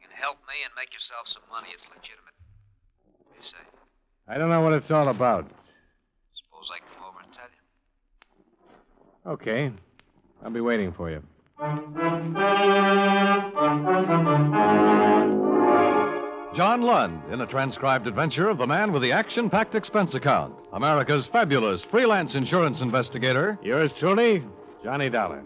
[0.00, 1.68] You can help me and make yourself some money.
[1.72, 2.34] It's legitimate.
[3.22, 3.64] What do you say?
[4.26, 5.46] I don't know what it's all about.
[6.32, 7.62] Suppose I come over and tell you.
[9.30, 9.72] Okay.
[10.42, 11.22] I'll be waiting for you.
[16.56, 20.54] John Lund in a transcribed adventure of the man with the action packed expense account.
[20.72, 23.58] America's fabulous freelance insurance investigator.
[23.60, 24.44] Yours truly,
[24.84, 25.42] Johnny Dollar.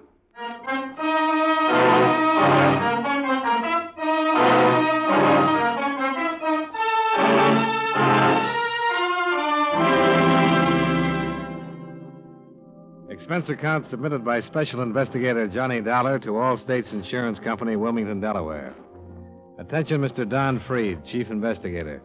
[13.09, 18.75] Expense account submitted by Special Investigator Johnny Dollar to All States Insurance Company, Wilmington, Delaware.
[19.59, 20.29] Attention, Mr.
[20.29, 22.01] Don Freed, Chief Investigator.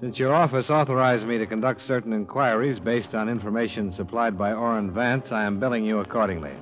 [0.00, 4.90] Since your office authorized me to conduct certain inquiries based on information supplied by Orrin
[4.90, 6.54] Vance, I am billing you accordingly.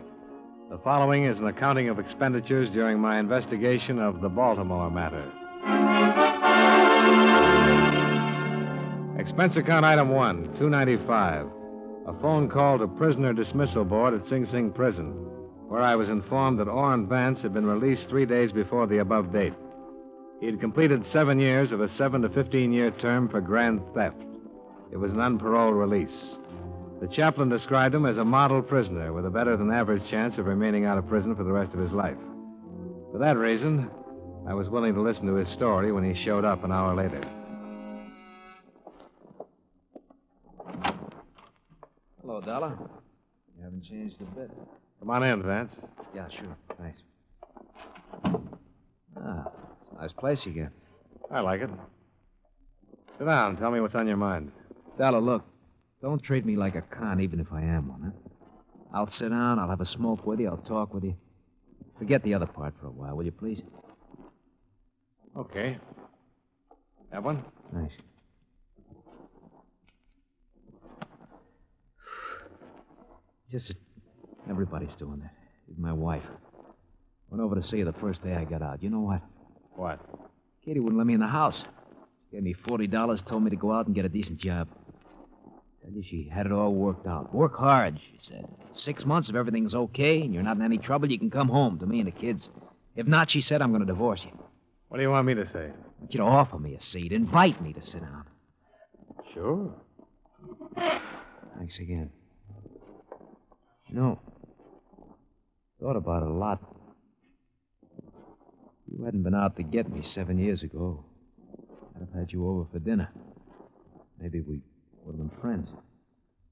[0.68, 5.30] The following is an accounting of expenditures during my investigation of the Baltimore matter.
[9.16, 11.46] Expense account item one, 295.
[12.08, 15.12] A phone call to prisoner dismissal board at Sing Sing Prison,
[15.68, 19.32] where I was informed that Orrin Vance had been released three days before the above
[19.32, 19.54] date.
[20.40, 24.16] He had completed seven years of a seven to 15 year term for grand theft.
[24.90, 26.36] It was an unparoled release.
[27.00, 30.46] The chaplain described him as a model prisoner with a better than average chance of
[30.46, 32.16] remaining out of prison for the rest of his life.
[33.12, 33.90] For that reason,
[34.48, 37.22] I was willing to listen to his story when he showed up an hour later.
[42.22, 42.78] Hello, Dollar.
[43.56, 44.50] You haven't changed a bit.
[45.00, 45.74] Come on in, Vance.
[46.14, 46.56] Yeah, sure.
[46.78, 46.98] Thanks.
[50.02, 50.72] It's a nice place you got.
[51.36, 51.70] I like it.
[53.18, 53.56] Sit down.
[53.56, 54.50] Tell me what's on your mind.
[54.98, 55.44] Dollar, look.
[56.00, 58.30] Don't treat me like a con, even if I am one, huh?
[58.92, 61.14] I'll sit down, I'll have a smoke with you, I'll talk with you.
[61.98, 63.60] Forget the other part for a while, will you, please?
[65.36, 65.78] Okay.
[67.12, 67.44] Have one?
[67.72, 67.94] Thanks.
[73.50, 73.76] Just that
[74.48, 75.34] everybody's doing that.
[75.70, 76.22] Even my wife.
[77.28, 78.82] Went over to see her the first day I got out.
[78.82, 79.20] You know what?
[79.76, 80.00] What?
[80.64, 81.62] Katie wouldn't let me in the house.
[82.30, 84.68] She gave me forty dollars, told me to go out and get a decent job.
[85.82, 87.34] Tell you she had it all worked out.
[87.34, 88.44] Work hard, she said.
[88.84, 91.78] Six months if everything's okay and you're not in any trouble, you can come home
[91.78, 92.48] to me and the kids.
[92.96, 94.38] If not, she said, I'm going to divorce you.
[94.88, 95.70] What do you want me to say?
[96.00, 97.12] want you to offer me a seat.
[97.12, 98.24] Invite me to sit down.
[99.32, 99.72] Sure.
[100.76, 102.10] Thanks again.
[103.88, 104.20] You know,
[105.80, 106.60] thought about it a lot.
[108.90, 111.04] If you hadn't been out to get me seven years ago,
[111.94, 113.08] I'd have had you over for dinner.
[114.20, 114.60] Maybe we
[115.04, 115.68] would have been friends.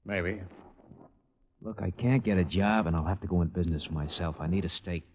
[0.05, 0.41] Maybe.
[1.61, 4.37] Look, I can't get a job, and I'll have to go in business for myself.
[4.39, 5.05] I need a stake.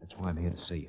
[0.00, 0.88] That's why I'm here to see you.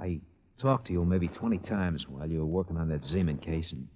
[0.00, 0.20] I
[0.60, 3.86] talked to you maybe 20 times while you were working on that Zeman case, and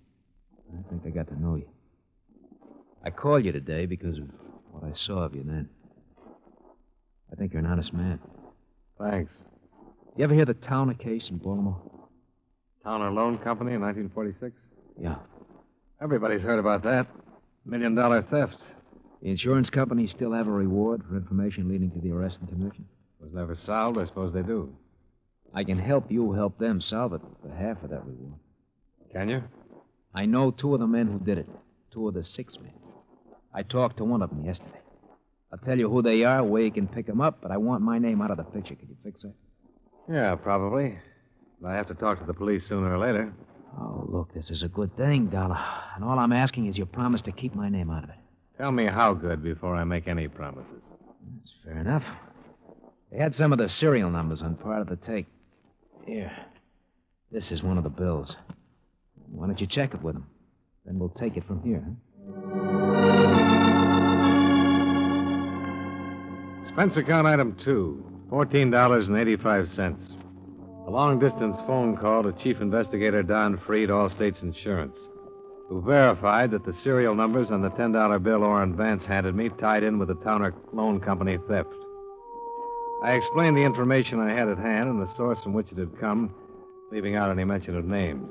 [0.79, 1.69] I think I got to know you.
[3.03, 4.25] I called you today because of
[4.71, 5.71] what I saw of you then.
[7.33, 8.21] I think you're an honest man.
[8.99, 9.33] Thanks.
[10.19, 11.81] You ever hear the Towner case in Baltimore?
[12.83, 14.53] Towner Loan Company in 1946?
[15.01, 15.15] Yeah.
[16.03, 17.07] Everybody's heard about that.
[17.65, 18.57] Million dollar theft.
[19.23, 22.85] The insurance companies still have a reward for information leading to the arrest and conviction?
[23.21, 23.97] Was never solved.
[23.97, 24.75] I suppose they do.
[25.55, 28.41] I can help you help them solve it for half of that reward.
[29.13, 29.45] Can you?
[30.13, 31.49] I know two of the men who did it.
[31.93, 32.73] Two of the six men.
[33.55, 34.81] I talked to one of them yesterday.
[35.53, 37.85] I'll tell you who they are, where you can pick them up, but I want
[37.85, 38.75] my name out of the picture.
[38.75, 39.35] Can you fix that?
[40.11, 40.99] Yeah, probably.
[41.61, 43.33] But I have to talk to the police sooner or later.
[43.79, 45.59] Oh, look, this is a good thing, Dollar.
[45.95, 48.17] And all I'm asking is your promise to keep my name out of it.
[48.57, 50.83] Tell me how good before I make any promises.
[51.37, 52.03] That's fair enough.
[53.13, 55.29] They had some of the serial numbers on part of the tape.
[56.07, 56.33] Here.
[57.31, 58.35] This is one of the bills.
[59.31, 60.27] Why don't you check it with them?
[60.87, 61.85] Then we'll take it from here.
[66.67, 70.17] Expense account item two $14.85.
[70.87, 74.97] A long distance phone call to Chief Investigator Don Freed, All States Insurance,
[75.69, 79.83] who verified that the serial numbers on the $10 bill Orrin Vance handed me tied
[79.83, 81.69] in with the Towner Loan Company theft.
[83.03, 85.99] I explained the information I had at hand and the source from which it had
[86.01, 86.35] come,
[86.91, 88.31] leaving out any mention of names.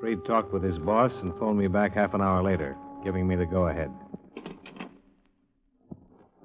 [0.00, 3.36] Freed talked with his boss and phoned me back half an hour later, giving me
[3.36, 3.90] the go ahead.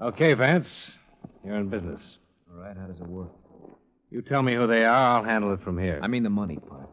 [0.01, 0.67] Okay, Vance.
[1.43, 2.17] You're in business.
[2.55, 3.31] All right, how does it work?
[4.11, 5.99] You tell me who they are, I'll handle it from here.
[6.01, 6.89] I mean the money part.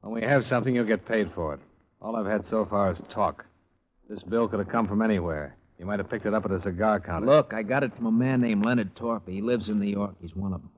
[0.00, 1.60] When we have something, you'll get paid for it.
[2.00, 3.44] All I've had so far is talk.
[4.10, 5.56] This bill could have come from anywhere.
[5.78, 7.26] You might have picked it up at a cigar counter.
[7.26, 9.34] Look, I got it from a man named Leonard Torpy.
[9.34, 10.16] He lives in New York.
[10.20, 10.70] He's one of them.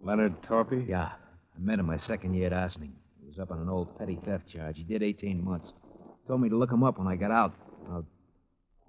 [0.00, 0.88] Leonard Torpy?
[0.88, 1.10] Yeah.
[1.56, 2.92] I met him my second year at Ossining.
[3.20, 4.76] He was up on an old petty theft charge.
[4.76, 5.72] He did 18 months.
[6.26, 7.54] Told me to look him up when I got out.
[7.88, 8.04] Now,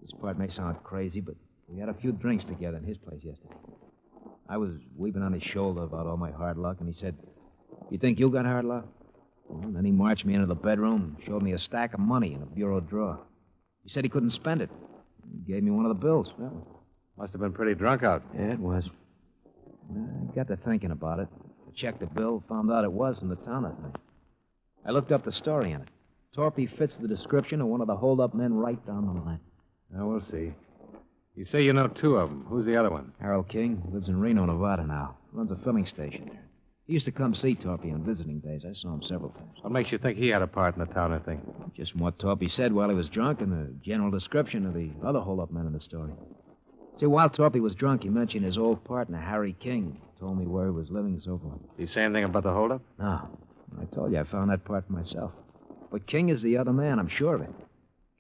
[0.01, 1.36] this part may sound crazy, but
[1.67, 3.55] we had a few drinks together in his place yesterday.
[4.49, 7.15] I was weeping on his shoulder about all my hard luck, and he said,
[7.89, 8.86] You think you got hard luck?
[9.47, 12.41] Well, then he marched me into the bedroom, showed me a stack of money in
[12.41, 13.19] a bureau drawer.
[13.84, 14.69] He said he couldn't spend it.
[15.32, 16.32] He gave me one of the bills.
[16.38, 16.63] One.
[17.17, 18.23] Must have been pretty drunk out.
[18.36, 18.89] Yeah, it was.
[19.91, 21.27] I got to thinking about it.
[21.67, 23.93] I checked the bill, found out it was in the Towner thing.
[24.86, 25.88] I looked up the story in it.
[26.36, 29.39] Torpy fits the description of one of the hold-up men right down the line.
[29.93, 30.53] Now, we'll see.
[31.35, 32.45] You say you know two of them.
[32.47, 33.11] Who's the other one?
[33.19, 35.17] Harold King lives in Reno, Nevada now.
[35.31, 36.43] Runs a filling station there.
[36.85, 38.63] He used to come see Torpy on visiting days.
[38.69, 39.57] I saw him several times.
[39.61, 41.41] What makes you think he had a part in the Towner thing?
[41.75, 44.91] Just from what Torpy said while he was drunk and the general description of the
[45.03, 46.11] other hold-up men in the story.
[46.99, 49.99] See, while Torpy was drunk, he mentioned his old partner, Harry King.
[50.19, 51.59] Told me where he was living and so forth.
[51.77, 52.81] Did he say anything about the holdup?
[52.99, 53.27] No.
[53.81, 55.31] I told you I found that part for myself.
[55.91, 57.49] But King is the other man, I'm sure of it.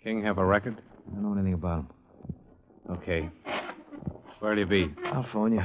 [0.03, 0.81] King have a record?
[1.11, 1.87] I don't know anything about him.
[2.89, 3.29] Okay.
[4.39, 4.93] Where'll he be?
[5.05, 5.61] I'll phone you.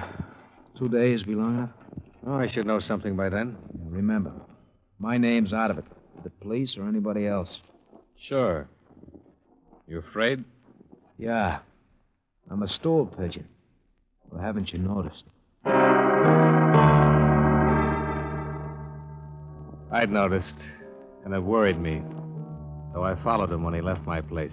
[0.79, 1.71] Two days be long enough?
[2.27, 3.57] Oh, I should know something by then.
[3.77, 4.33] Now, remember,
[4.99, 5.85] my name's out of it.
[6.25, 7.49] The police or anybody else.
[8.29, 8.69] Sure.
[9.87, 10.45] You afraid?
[11.17, 11.59] Yeah.
[12.51, 13.47] I'm a stool pigeon.
[14.31, 15.25] Well, haven't you noticed?
[19.91, 20.55] I'd noticed,
[21.25, 22.03] and it worried me.
[22.93, 24.53] So I followed him when he left my place.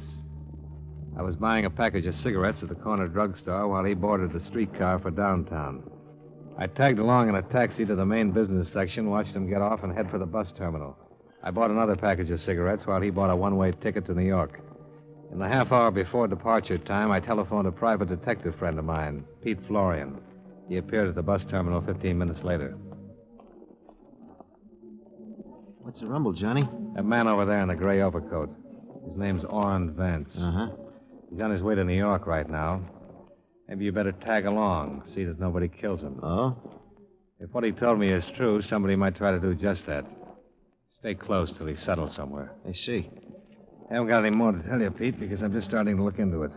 [1.17, 4.45] I was buying a package of cigarettes at the corner drugstore while he boarded the
[4.45, 5.83] streetcar for downtown.
[6.57, 9.83] I tagged along in a taxi to the main business section, watched him get off,
[9.83, 10.97] and head for the bus terminal.
[11.43, 14.25] I bought another package of cigarettes while he bought a one way ticket to New
[14.25, 14.59] York.
[15.31, 19.25] In the half hour before departure time, I telephoned a private detective friend of mine,
[19.43, 20.17] Pete Florian.
[20.67, 22.75] He appeared at the bus terminal 15 minutes later.
[25.79, 26.67] What's the rumble, Johnny?
[26.95, 28.49] That man over there in the gray overcoat.
[29.07, 30.31] His name's Orrin Vance.
[30.37, 30.67] Uh huh.
[31.31, 32.81] He's on his way to New York right now.
[33.67, 36.19] Maybe you better tag along, see that nobody kills him.
[36.21, 36.55] Oh?
[37.39, 40.05] If what he told me is true, somebody might try to do just that.
[40.99, 42.51] Stay close till he settles somewhere.
[42.67, 43.09] I see.
[43.89, 46.19] I haven't got any more to tell you, Pete, because I'm just starting to look
[46.19, 46.51] into it.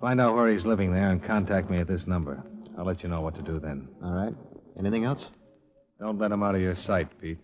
[0.00, 2.42] Find out where he's living there and contact me at this number.
[2.78, 3.88] I'll let you know what to do then.
[4.02, 4.34] All right.
[4.78, 5.24] Anything else?
[5.98, 7.38] Don't let him out of your sight, Pete.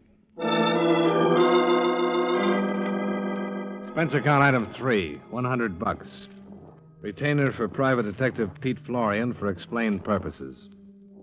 [3.93, 6.27] Expense account item three, 100 bucks.
[7.03, 10.71] Retainer for Private Detective Pete Florian for explained purposes.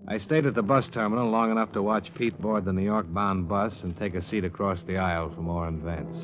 [0.08, 3.12] I stayed at the bus terminal long enough to watch Pete board the New York
[3.12, 6.16] bound bus and take a seat across the aisle from Orrin Vance.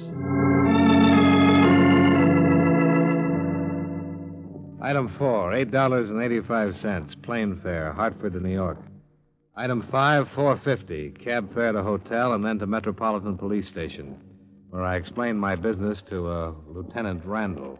[4.83, 8.77] Item four, $8.85, plane fare, Hartford to New York.
[9.57, 14.15] Item five, 450, cab fare to hotel and then to Metropolitan Police Station,
[14.75, 17.79] where I explained my business to uh, Lieutenant Randall.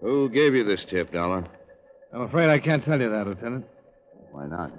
[0.00, 1.46] Who gave you this tip, Dollar?
[2.12, 3.64] I'm afraid I can't tell you that, Lieutenant.
[4.32, 4.72] Why not?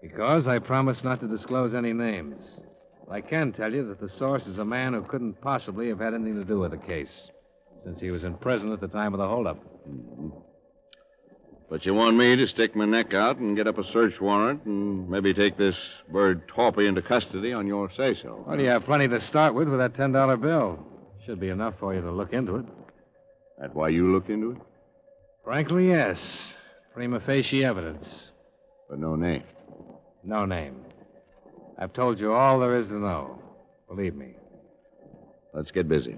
[0.00, 2.44] Because I promised not to disclose any names.
[3.10, 6.14] I can tell you that the source is a man who couldn't possibly have had
[6.14, 7.28] anything to do with the case,
[7.84, 9.58] since he was in prison at the time of the holdup.
[9.88, 10.28] Mm-hmm.
[11.68, 14.64] But you want me to stick my neck out and get up a search warrant
[14.66, 15.74] and maybe take this
[16.12, 18.44] bird Torpy into custody on your say so.
[18.46, 20.78] Well, you have plenty to start with with that $10 bill.
[21.26, 22.66] Should be enough for you to look into it.
[23.60, 24.58] That why you looked into it?
[25.42, 26.16] Frankly, yes.
[26.94, 28.06] Prima facie evidence.
[28.88, 29.42] But no name.
[30.22, 30.76] No name.
[31.78, 33.42] I've told you all there is to know.
[33.88, 34.34] Believe me.
[35.52, 36.16] Let's get busy.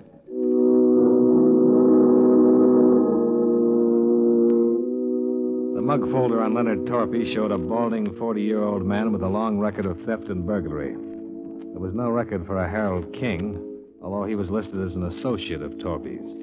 [5.88, 9.58] Mug folder on Leonard Torpy showed a balding 40 year old man with a long
[9.58, 10.92] record of theft and burglary.
[10.92, 13.58] There was no record for a Harold King,
[14.02, 16.36] although he was listed as an associate of Torpy's.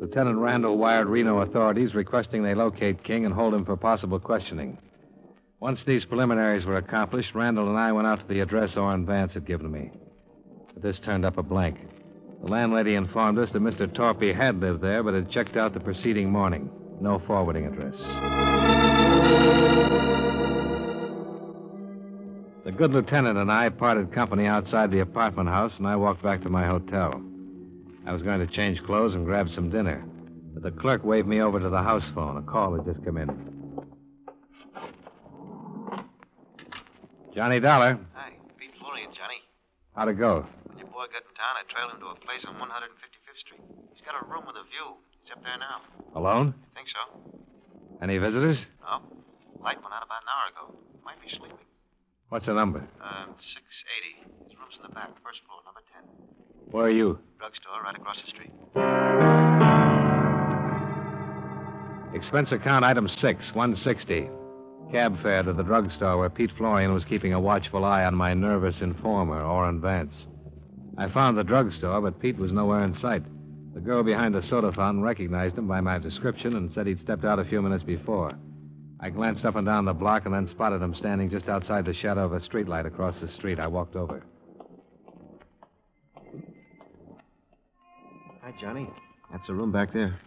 [0.00, 4.78] Lieutenant Randall wired Reno authorities requesting they locate King and hold him for possible questioning.
[5.60, 9.34] Once these preliminaries were accomplished, Randall and I went out to the address Orrin Vance
[9.34, 9.90] had given me.
[10.72, 11.76] But this turned up a blank.
[12.42, 13.94] The landlady informed us that Mr.
[13.94, 16.70] Torpy had lived there, but had checked out the preceding morning.
[17.00, 18.85] No forwarding address.
[22.64, 26.42] The good lieutenant and I parted company outside the apartment house, and I walked back
[26.42, 27.22] to my hotel.
[28.06, 30.04] I was going to change clothes and grab some dinner,
[30.54, 32.36] but the clerk waved me over to the house phone.
[32.36, 33.28] A call had just come in.
[37.34, 37.98] Johnny Dollar.
[38.14, 39.42] Hi, Pete Florian, Johnny.
[39.94, 40.46] How'd it go?
[40.64, 43.60] When your boy got in town, I trailed him to a place on 155th Street.
[43.92, 44.96] He's got a room with a view.
[45.22, 45.82] He's up there now.
[46.18, 46.54] Alone?
[46.72, 47.02] I think so.
[48.02, 48.58] Any visitors?
[48.86, 49.02] No.
[49.62, 50.78] Light went out about an hour ago.
[51.04, 51.58] Might be sleeping.
[52.28, 52.78] What's the number?
[53.02, 54.46] Um, 680.
[54.46, 56.70] His room's in the back, first floor, number 10.
[56.70, 57.18] Where are you?
[57.38, 58.52] Drugstore right across the street.
[62.14, 64.28] Expense account item six, 160.
[64.92, 68.34] Cab fare to the drugstore where Pete Florian was keeping a watchful eye on my
[68.34, 70.14] nervous informer, Orrin Vance.
[70.96, 73.22] I found the drugstore, but Pete was nowhere in sight.
[73.74, 77.24] The girl behind the soda fountain recognized him by my description and said he'd stepped
[77.24, 78.32] out a few minutes before.
[78.98, 81.94] I glanced up and down the block and then spotted him standing just outside the
[81.94, 83.60] shadow of a streetlight across the street.
[83.60, 84.24] I walked over.
[88.42, 88.88] Hi, Johnny.
[89.30, 90.18] That's a room back there.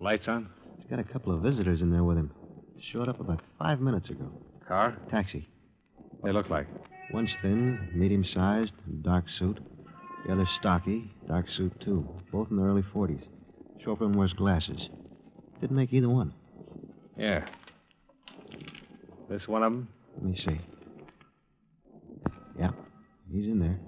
[0.00, 0.48] Lights on?
[0.78, 2.30] He's got a couple of visitors in there with him.
[2.92, 4.30] Showed up about five minutes ago.
[4.68, 4.96] Car?
[5.10, 5.48] Taxi.
[6.22, 6.66] They look like.
[7.12, 9.60] One's thin, medium sized, dark suit.
[10.26, 12.06] The other's stocky, dark suit, too.
[12.32, 13.22] Both in the early 40s.
[13.82, 14.88] Chauffeur wears glasses.
[15.60, 16.34] Didn't make either one.
[17.16, 17.46] Yeah.
[19.34, 19.88] This one of them?
[20.14, 20.60] Let me see.
[22.56, 22.70] Yeah,
[23.32, 23.80] he's in there.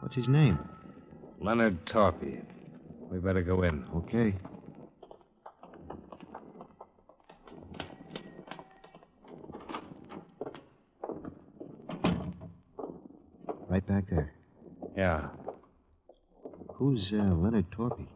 [0.00, 0.58] What's his name?
[1.40, 2.42] Leonard Torpy.
[3.08, 3.84] We better go in.
[3.94, 4.34] Okay.
[13.68, 14.32] Right back there.
[14.96, 15.28] Yeah.
[16.74, 18.08] Who's uh, Leonard Torpy?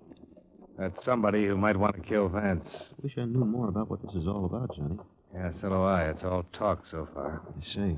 [0.77, 2.67] That's somebody who might want to kill Vance.
[3.01, 4.99] Wish I knew more about what this is all about, Johnny.
[5.35, 6.11] Yeah, so do I.
[6.11, 7.43] It's all talk so far.
[7.49, 7.97] I see.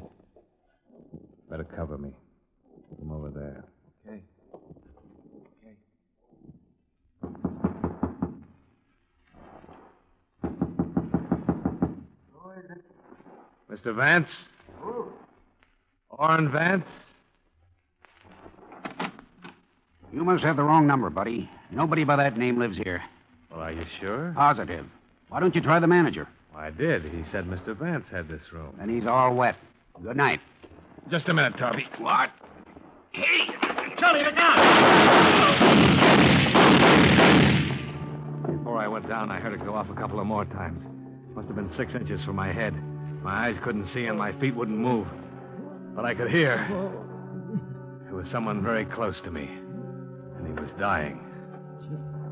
[1.49, 2.11] Better cover me.
[2.99, 3.65] Come over there.
[4.07, 4.23] Okay.
[5.65, 5.77] Okay.
[13.71, 13.97] Mr.
[13.97, 14.29] Vance?
[14.81, 15.07] Who?
[16.11, 16.85] Orrin Vance?
[20.13, 21.49] You must have the wrong number, buddy.
[21.71, 23.03] Nobody by that name lives here.
[23.51, 24.33] Well, are you sure?
[24.37, 24.85] Positive.
[25.31, 26.29] Why don't you try the manager?
[26.57, 27.05] I did.
[27.05, 27.77] He said Mr.
[27.77, 28.77] Vance had this room.
[28.81, 29.57] And he's all wet.
[30.03, 30.41] Good night.
[31.11, 31.85] Just a minute, Torpy.
[32.01, 32.31] What?
[33.13, 33.47] Hey,
[33.99, 34.57] Johnny, look out!
[38.47, 40.83] Before I went down, I heard it go off a couple of more times.
[41.35, 42.75] Must have been six inches from my head.
[43.23, 45.07] My eyes couldn't see and my feet wouldn't move.
[45.95, 46.67] But I could hear.
[48.09, 49.49] It was someone very close to me.
[50.39, 51.21] And he was dying.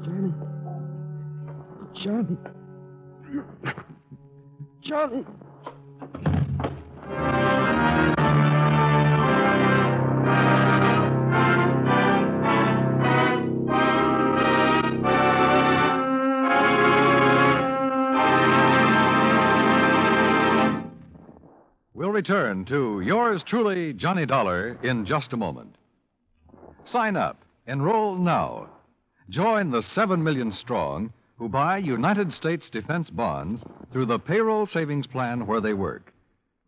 [0.05, 0.33] Johnny.
[2.05, 2.37] Johnny.
[4.83, 5.25] Johnny.
[21.93, 25.77] We'll return to yours truly, Johnny Dollar, in just a moment.
[26.91, 28.69] Sign up, enroll now.
[29.29, 35.07] Join the 7 million strong who buy United States defense bonds through the payroll savings
[35.07, 36.13] plan where they work.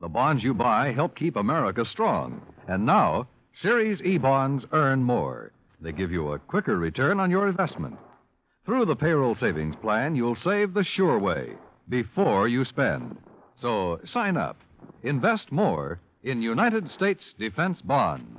[0.00, 2.40] The bonds you buy help keep America strong.
[2.66, 3.28] And now,
[3.60, 5.52] Series E bonds earn more.
[5.82, 7.98] They give you a quicker return on your investment.
[8.64, 11.52] Through the payroll savings plan, you'll save the sure way
[11.90, 13.18] before you spend.
[13.60, 14.56] So sign up.
[15.02, 18.38] Invest more in United States defense bonds.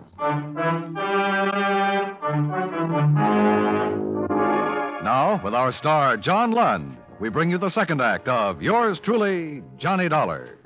[5.04, 9.62] Now, with our star, John Lund, we bring you the second act of Yours Truly,
[9.78, 10.58] Johnny Dollar.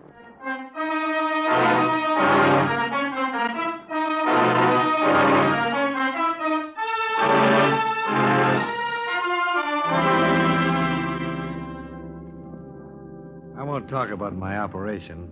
[13.57, 15.31] I won't talk about my operation.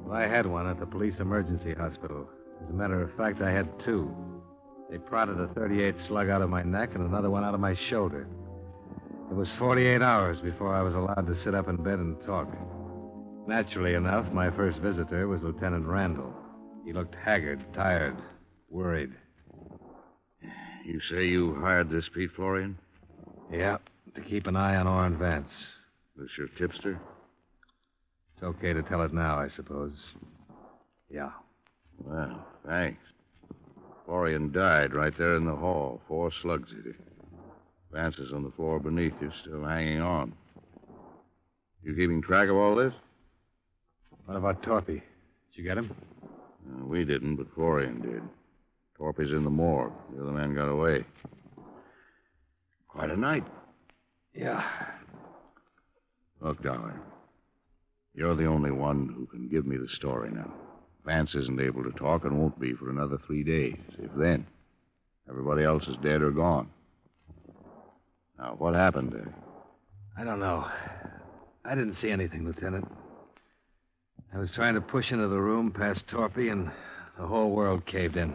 [0.00, 2.28] Well, I had one at the police emergency hospital.
[2.64, 4.12] As a matter of fact, I had two.
[4.90, 7.74] They prodded a 38 slug out of my neck and another one out of my
[7.90, 8.26] shoulder.
[9.30, 12.48] It was 48 hours before I was allowed to sit up in bed and talk.
[13.46, 16.34] Naturally enough, my first visitor was Lieutenant Randall.
[16.84, 18.16] He looked haggard, tired,
[18.68, 19.12] worried.
[20.84, 22.78] You say you hired this Pete Florian?
[23.50, 23.78] Yeah,
[24.14, 25.50] to keep an eye on Orrin Vance.
[26.16, 27.00] This your tipster?
[28.34, 29.94] It's okay to tell it now, I suppose.
[31.10, 31.30] Yeah.
[31.98, 33.00] Well, thanks.
[34.04, 36.00] Florian died right there in the hall.
[36.06, 36.96] Four slugs hit him.
[37.92, 40.32] Vance is on the floor beneath you, still hanging on.
[41.82, 42.92] You keeping track of all this?
[44.26, 44.86] What about Torpy?
[44.86, 45.02] Did
[45.52, 45.94] you get him?
[46.22, 48.22] Uh, we didn't, but Florian did.
[48.98, 49.92] Torpy's in the morgue.
[50.14, 51.04] The other man got away.
[52.88, 53.44] Quite a night.
[54.34, 54.62] Yeah.
[56.40, 57.00] Look, Dollar.
[58.14, 60.52] You're the only one who can give me the story now.
[61.04, 64.46] Vance isn't able to talk and won't be for another three days, if then.
[65.28, 66.68] Everybody else is dead or gone.
[68.38, 69.34] Now, what happened there?
[70.18, 70.66] I don't know.
[71.64, 72.86] I didn't see anything, Lieutenant.
[74.34, 76.70] I was trying to push into the room past Torpy, and
[77.18, 78.34] the whole world caved in.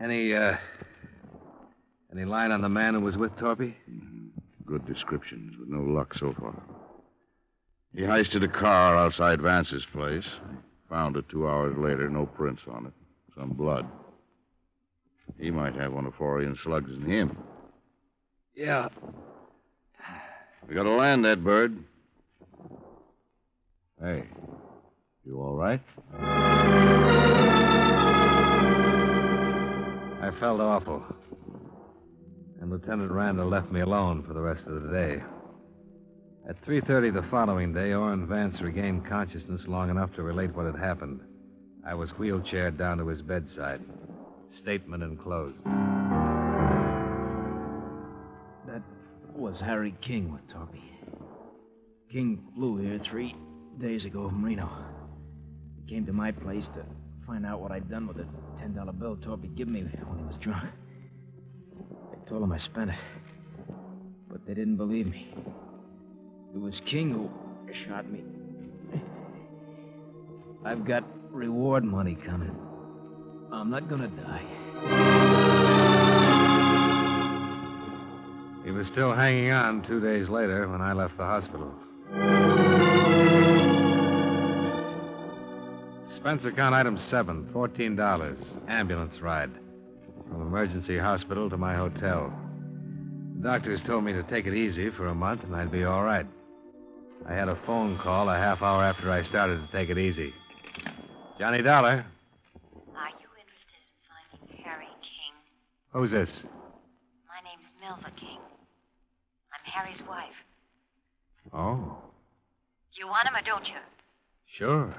[0.00, 0.56] Any, uh.
[2.12, 3.74] Any line on the man who was with Torpy?
[4.66, 6.62] Good descriptions, but no luck so far.
[7.94, 10.24] He heisted a car outside Vance's place.
[10.90, 12.92] Found it two hours later, no prints on it.
[13.38, 13.86] Some blood.
[15.38, 17.38] He might have one of Florian's slugs in him.
[18.54, 18.88] Yeah.
[20.68, 21.76] We gotta land that bird.
[24.00, 24.24] Hey,
[25.24, 25.80] you all right?
[30.20, 31.02] I felt awful.
[32.60, 35.22] And Lieutenant Randall left me alone for the rest of the day.
[36.46, 40.76] At 3:30 the following day, Orrin Vance regained consciousness long enough to relate what had
[40.76, 41.20] happened.
[41.86, 43.80] I was wheelchaired down to his bedside.
[44.60, 45.56] Statement enclosed.
[48.66, 48.82] That
[49.34, 50.82] was Harry King with Torpy.
[52.12, 53.34] King flew here three
[53.80, 54.68] days ago from Reno.
[55.76, 56.84] He came to my place to
[57.26, 58.26] find out what I'd done with the
[58.62, 60.68] $10 bill Torpy gave me when he was drunk.
[62.12, 62.98] I told him I spent it,
[64.28, 65.34] but they didn't believe me.
[66.54, 67.28] It was King who
[67.88, 68.22] shot me.
[70.64, 71.02] I've got
[71.32, 72.56] reward money coming.
[73.52, 74.44] I'm not gonna die.
[78.64, 81.74] He was still hanging on two days later when I left the hospital.
[86.08, 88.68] Expense account item seven, $14.
[88.68, 89.50] Ambulance ride.
[90.30, 92.32] From emergency hospital to my hotel.
[93.36, 96.04] The doctors told me to take it easy for a month and I'd be all
[96.04, 96.26] right.
[97.28, 100.32] I had a phone call a half hour after I started to take it easy.
[101.38, 102.04] Johnny Dollar.
[102.94, 105.32] Are you interested in finding Harry King?
[105.92, 106.28] Who's this?
[107.26, 108.38] My name's Melva King.
[109.52, 110.36] I'm Harry's wife.
[111.52, 111.96] Oh,
[112.94, 113.80] You want him or don't you?
[114.58, 114.94] sure.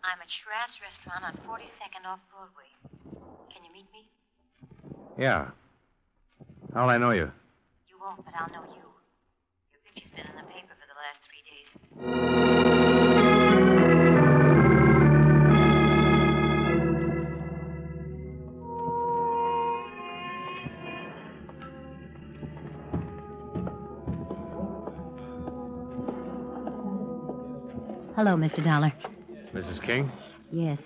[0.00, 2.70] I'm at Shiraz Restaurant on 42nd off Broadway.
[3.52, 4.08] Can you meet me?
[5.18, 5.50] Yeah.
[6.72, 7.30] How'll I know you?
[7.88, 8.88] You won't, but I'll know you.
[9.70, 10.69] Your picture's been in the paper
[12.00, 12.08] Hello,
[28.34, 28.64] Mr.
[28.64, 28.92] Dollar.
[29.54, 29.84] Mrs.
[29.84, 30.10] King?
[30.50, 30.78] Yes.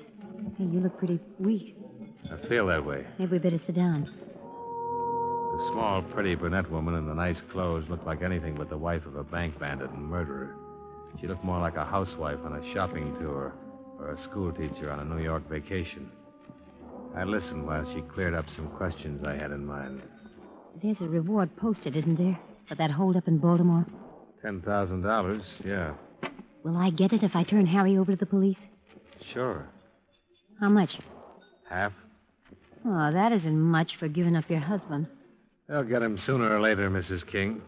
[0.59, 1.77] Hey, you look pretty weak.
[2.25, 3.07] I feel that way.
[3.21, 4.03] Maybe we better sit down.
[4.03, 9.07] The small, pretty brunette woman in the nice clothes looked like anything but the wife
[9.07, 10.57] of a bank bandit and murderer.
[11.21, 13.55] She looked more like a housewife on a shopping tour
[13.99, 16.11] or a schoolteacher on a New York vacation.
[17.17, 20.03] I listened while she cleared up some questions I had in mind.
[20.83, 22.39] There's a reward posted, isn't there,
[22.69, 23.87] for that holdup in Baltimore?
[24.45, 25.95] $10,000, yeah.
[26.65, 28.57] Will I get it if I turn Harry over to the police?
[29.33, 29.69] Sure.
[30.61, 30.91] How much?
[31.69, 31.93] Half?
[32.85, 35.07] Oh, that isn't much for giving up your husband.
[35.69, 37.27] They'll get him sooner or later, Mrs.
[37.31, 37.63] King.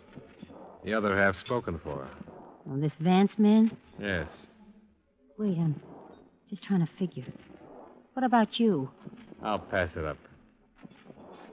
[0.84, 2.08] The other half spoken for.
[2.74, 3.74] This Vance man?
[3.98, 4.28] Yes.
[5.38, 5.80] Wait, I'm
[6.50, 7.24] just trying to figure.
[8.12, 8.90] What about you?
[9.42, 10.18] I'll pass it up.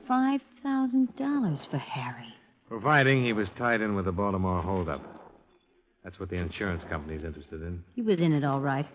[0.07, 2.27] Five thousand dollars for Harry.
[2.67, 5.01] Providing he was tied in with the Baltimore holdup.
[6.03, 7.83] That's what the insurance company's interested in.
[7.95, 8.85] He was in it all right.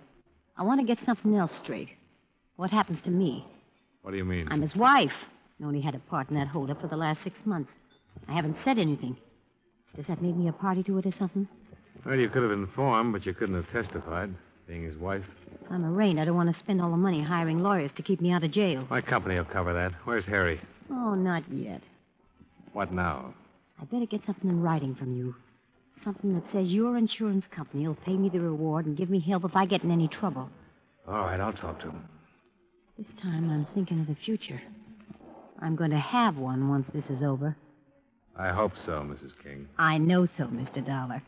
[0.56, 1.88] I want to get something else straight.
[2.56, 3.46] What happens to me?
[4.02, 4.48] What do you mean?
[4.50, 5.12] I'm his wife.
[5.60, 7.70] I only had a part in that holdup for the last six months.
[8.28, 9.16] I haven't said anything.
[9.96, 11.48] Does that make me a party to it or something?
[12.04, 14.34] Well, you could have informed, but you couldn't have testified,
[14.66, 15.24] being his wife.
[15.70, 16.20] I'm arraigned.
[16.20, 18.50] I don't want to spend all the money hiring lawyers to keep me out of
[18.52, 18.86] jail.
[18.88, 19.92] My company will cover that.
[20.04, 20.60] Where's Harry?
[20.90, 21.82] Oh, not yet.
[22.72, 23.34] What now?
[23.80, 25.34] I better get something in writing from you.
[26.04, 29.44] Something that says your insurance company will pay me the reward and give me help
[29.44, 30.48] if I get in any trouble.
[31.06, 32.04] All right, I'll talk to him.
[32.96, 34.60] This time I'm thinking of the future.
[35.60, 37.56] I'm going to have one once this is over.
[38.36, 39.32] I hope so, Mrs.
[39.42, 39.68] King.
[39.76, 40.84] I know so, Mr.
[40.86, 41.22] Dollar.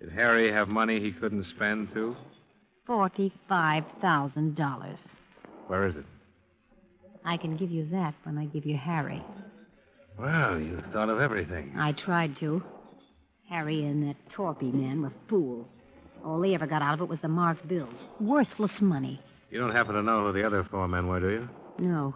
[0.00, 2.16] Did Harry have money he couldn't spend, too?
[2.88, 4.96] $45,000.
[5.66, 6.04] Where is it?
[7.24, 9.22] I can give you that when I give you Harry.
[10.18, 11.74] Well, you thought of everything.
[11.76, 12.62] I tried to.
[13.48, 15.66] Harry and that Torpy man were fools.
[16.24, 17.94] All they ever got out of it was the marked bills.
[18.20, 19.20] Worthless money.
[19.50, 21.48] You don't happen to know who the other four men were, do you?
[21.78, 22.14] No.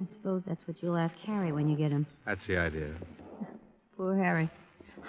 [0.00, 2.06] I suppose that's what you'll ask Harry when you get him.
[2.26, 2.94] That's the idea.
[3.96, 4.50] Poor Harry.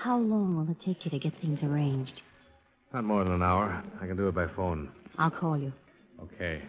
[0.01, 2.21] How long will it take you to get things arranged?
[2.93, 3.83] Not more than an hour.
[4.01, 4.89] I can do it by phone.
[5.17, 5.73] I'll call you.
[6.21, 6.61] Okay.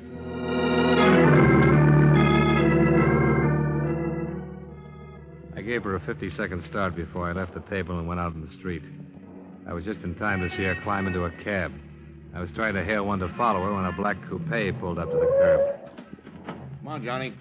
[5.56, 8.34] I gave her a 50 second start before I left the table and went out
[8.34, 8.82] in the street.
[9.68, 11.72] I was just in time to see her climb into a cab.
[12.34, 15.10] I was trying to hail one to follow her when a black coupe pulled up
[15.10, 15.60] to the curb.
[16.46, 17.34] Come on, Johnny.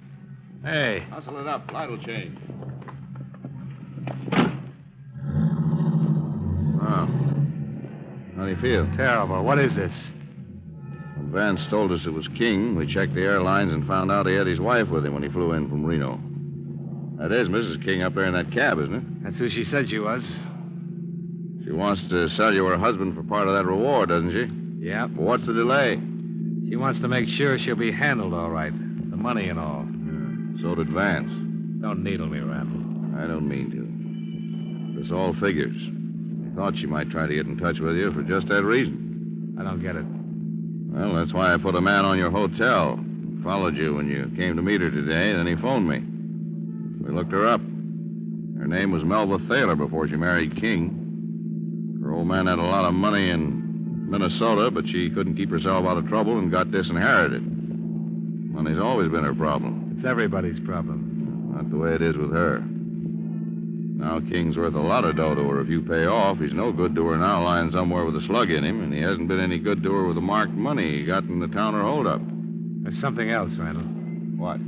[0.63, 1.05] Hey.
[1.09, 1.71] Hustle it up.
[1.71, 2.37] Light will change.
[8.35, 8.85] How do you feel?
[8.97, 9.43] Terrible.
[9.43, 9.93] What is this?
[11.15, 14.35] When Vance told us it was King, we checked the airlines and found out he
[14.35, 16.19] had his wife with him when he flew in from Reno.
[17.17, 17.83] That is Mrs.
[17.85, 19.23] King up there in that cab, isn't it?
[19.23, 20.21] That's who she said she was.
[21.63, 24.85] She wants to sell you her husband for part of that reward, doesn't she?
[24.85, 25.11] Yep.
[25.15, 25.95] Well, what's the delay?
[26.69, 28.73] She wants to make sure she'll be handled all right.
[28.73, 29.87] The money and all.
[30.61, 31.31] So did Vance.
[31.81, 33.17] Don't needle me, Randall.
[33.17, 35.01] I don't mean to.
[35.01, 35.75] This all figures.
[36.55, 39.57] Thought she might try to get in touch with you for just that reason.
[39.59, 40.05] I don't get it.
[40.95, 42.97] Well, that's why I put a man on your hotel.
[43.43, 45.99] Followed you when you came to meet her today, then he phoned me.
[47.05, 47.59] We looked her up.
[47.59, 51.99] Her name was Melva Thaler before she married King.
[52.01, 55.85] Her old man had a lot of money in Minnesota, but she couldn't keep herself
[55.85, 57.43] out of trouble and got disinherited.
[57.43, 59.95] Money's always been her problem.
[59.97, 61.51] It's everybody's problem.
[61.53, 62.63] Not the way it is with her.
[63.97, 66.37] Now King's worth a lot of dough to her if you pay off.
[66.39, 68.99] He's no good to her now lying somewhere with a slug in him, and he
[68.99, 71.81] hasn't been any good to her with the marked money he got in the Towner
[71.81, 72.19] holdup.
[72.83, 73.83] There's something else, Randall.
[74.37, 74.59] What?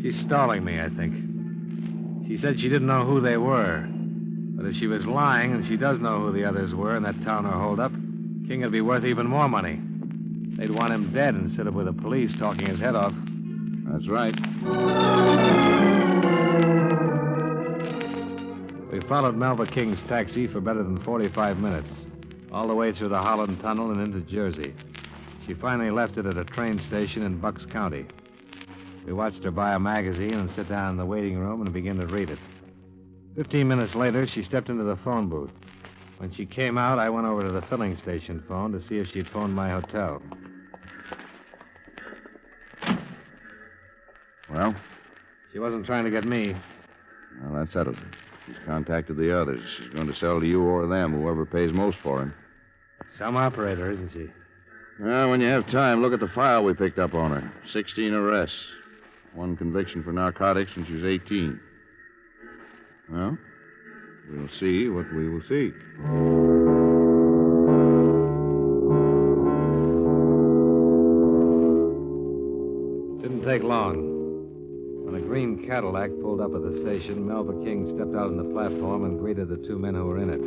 [0.00, 2.28] She's stalling me, I think.
[2.28, 3.84] She said she didn't know who they were.
[4.56, 7.20] But if she was lying and she does know who the others were in that
[7.24, 7.90] Towner holdup,
[8.48, 9.80] King would be worth even more money.
[10.56, 13.12] They'd want him dead instead of with the police talking his head off.
[13.90, 14.34] That's right.
[19.08, 21.94] Followed Melva King's taxi for better than 45 minutes,
[22.50, 24.74] all the way through the Holland Tunnel and into Jersey.
[25.46, 28.06] She finally left it at a train station in Bucks County.
[29.06, 31.98] We watched her buy a magazine and sit down in the waiting room and begin
[31.98, 32.38] to read it.
[33.36, 35.52] Fifteen minutes later, she stepped into the phone booth.
[36.18, 39.06] When she came out, I went over to the filling station phone to see if
[39.12, 40.20] she'd phoned my hotel.
[44.50, 44.74] Well?
[45.52, 46.56] She wasn't trying to get me.
[47.44, 48.25] Well, that settles it.
[48.46, 49.60] She's contacted the others.
[49.78, 52.34] She's going to sell to you or them, whoever pays most for him.
[53.18, 54.28] Some operator, isn't she?
[55.00, 57.52] Well, when you have time, look at the file we picked up on her.
[57.72, 58.56] 16 arrests.
[59.34, 61.60] One conviction for narcotics when she was 18.
[63.10, 63.36] Well,
[64.30, 65.72] we'll see what we will see.
[73.22, 74.15] Didn't take long.
[75.66, 78.52] When a green Cadillac pulled up at the station, Melva King stepped out on the
[78.54, 80.40] platform and greeted the two men who were in it.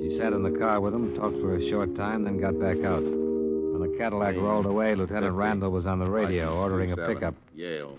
[0.00, 2.78] She sat in the car with them, talked for a short time, then got back
[2.84, 3.02] out.
[3.02, 7.34] When the Cadillac rolled away, Lieutenant Randall was on the radio ordering a pickup.
[7.54, 7.98] Yale,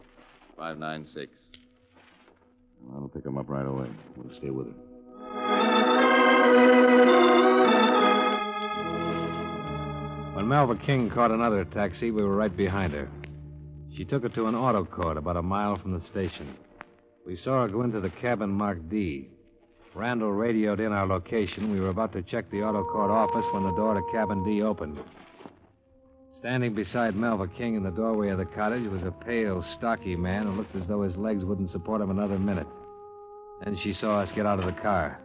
[0.58, 1.32] 596.
[2.96, 3.90] I'll pick him up right away.
[4.16, 4.74] We'll stay with her.
[10.34, 13.10] When Melva King caught another taxi, we were right behind her.
[14.00, 16.56] She took it to an auto court about a mile from the station.
[17.26, 19.28] We saw her go into the cabin marked D.
[19.94, 21.70] Randall radioed in our location.
[21.70, 24.64] We were about to check the auto court office when the door to cabin D
[24.64, 25.00] opened.
[26.38, 30.46] Standing beside Melva King in the doorway of the cottage was a pale, stocky man
[30.46, 32.68] who looked as though his legs wouldn't support him another minute.
[33.66, 35.20] Then she saw us get out of the car.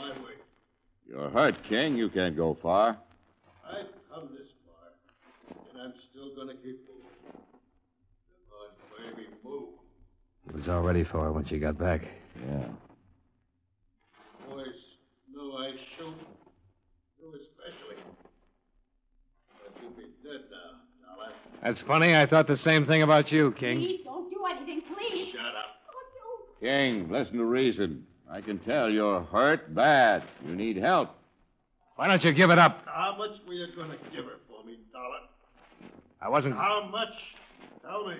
[0.00, 0.36] My way.
[1.08, 1.96] You're hurt, King.
[1.96, 2.98] You can't go far.
[3.68, 7.36] I've come this far, and I'm still going to keep moving.
[8.48, 9.68] Come on, baby, move.
[10.50, 12.02] He was all ready for her when she got back.
[12.36, 12.66] Yeah.
[14.48, 14.66] Boys
[15.34, 16.14] know I shoot.
[17.20, 18.02] You especially.
[19.52, 21.32] But you'll be dead now, Dollar.
[21.62, 22.14] That's funny.
[22.14, 23.78] I thought the same thing about you, King.
[23.78, 24.82] Please don't do anything.
[24.96, 25.32] Please.
[25.32, 25.76] Shut up.
[26.60, 28.06] King, listen to reason.
[28.30, 30.22] I can tell you're hurt bad.
[30.46, 31.10] You need help.
[31.96, 32.82] Why don't you give it up?
[32.86, 35.18] How much were you going to give her for me, Dollar?
[36.22, 36.54] I wasn't.
[36.54, 37.08] How much?
[37.82, 38.14] Tell me.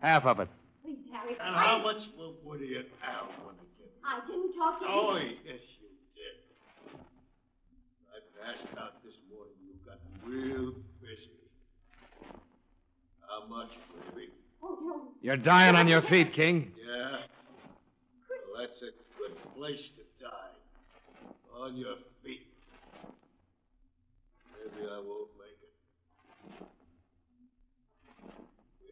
[0.00, 0.48] Half of it.
[0.82, 1.36] Please, Harry.
[1.44, 3.88] And I, how much will Woody and Al want to give?
[4.02, 4.90] I didn't talk to you.
[4.90, 5.36] Oh, you.
[5.44, 6.98] yes, you did.
[8.08, 9.54] I passed out this morning.
[9.60, 11.30] You got real busy.
[13.28, 13.68] How much,
[14.14, 14.32] baby?
[14.62, 15.08] Oh, don't.
[15.20, 16.72] You're dying on your feet, King.
[16.76, 17.18] Yeah.
[18.54, 20.54] Well, that's a good place to die.
[21.58, 22.46] On your feet.
[24.52, 25.72] Maybe I won't make it.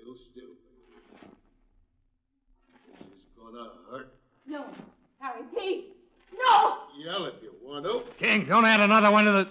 [0.04, 0.54] We'll still
[0.90, 1.30] make it.
[2.88, 4.08] This is gonna hurt.
[4.46, 4.64] No.
[5.20, 5.84] Harry, please.
[6.36, 6.78] No!
[6.98, 8.02] Yell if you want to.
[8.18, 9.48] King, don't add another one to the.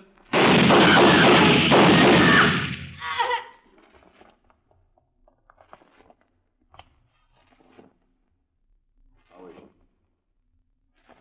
[9.30, 9.68] How is she?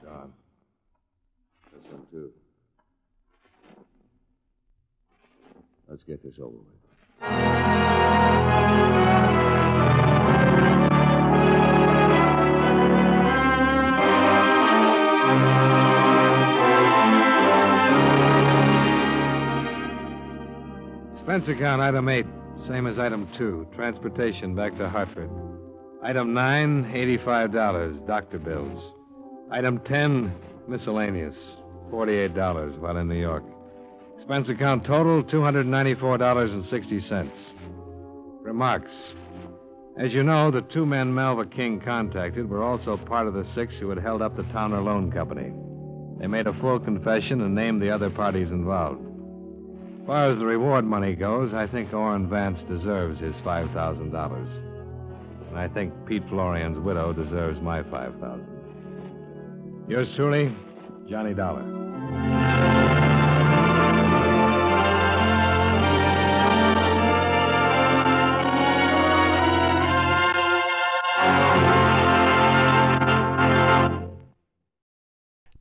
[0.04, 0.32] Gone.
[1.72, 2.30] This one, too.
[5.88, 6.80] Let's get this over with.
[21.30, 22.26] Expense account, item 8.
[22.66, 23.68] Same as item 2.
[23.74, 25.30] Transportation back to Hartford.
[26.02, 28.06] Item 9, $85.
[28.06, 28.92] Doctor bills.
[29.50, 30.32] Item 10,
[30.66, 31.36] miscellaneous.
[31.90, 33.44] $48 while in New York.
[34.16, 37.30] Expense account total, $294.60.
[38.42, 38.92] Remarks.
[39.98, 43.76] As you know, the two men Melva King contacted were also part of the six
[43.78, 45.52] who had held up the Towner Loan Company.
[46.18, 49.02] They made a full confession and named the other parties involved.
[50.00, 55.48] As far as the reward money goes, I think Orrin Vance deserves his $5,000.
[55.48, 58.46] And I think Pete Florian's widow deserves my 5000
[59.88, 60.54] Yours truly,
[61.08, 61.79] Johnny Dollar.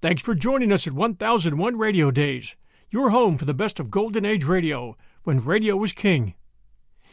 [0.01, 2.55] Thanks for joining us at 1001 Radio Days,
[2.89, 6.35] your home for the best of Golden Age radio, when radio was king.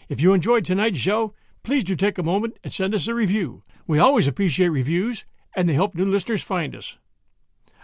[0.08, 1.34] If you enjoyed tonight's show,
[1.64, 3.64] please do take a moment and send us a review.
[3.88, 5.24] We always appreciate reviews,
[5.56, 6.96] and they help new listeners find us.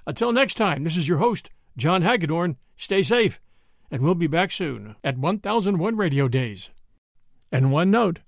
[0.07, 2.57] Until next time, this is your host, John Hagedorn.
[2.76, 3.40] Stay safe,
[3.90, 6.70] and we'll be back soon at 1001 Radio Days.
[7.53, 8.20] And one note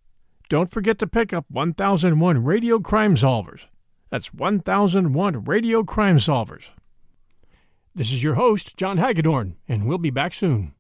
[0.49, 3.67] don't forget to pick up 1001 Radio Crime Solvers.
[4.11, 6.69] That's 1001 Radio Crime Solvers.
[7.95, 10.75] This is your host, John Hagedorn, and we'll be back soon.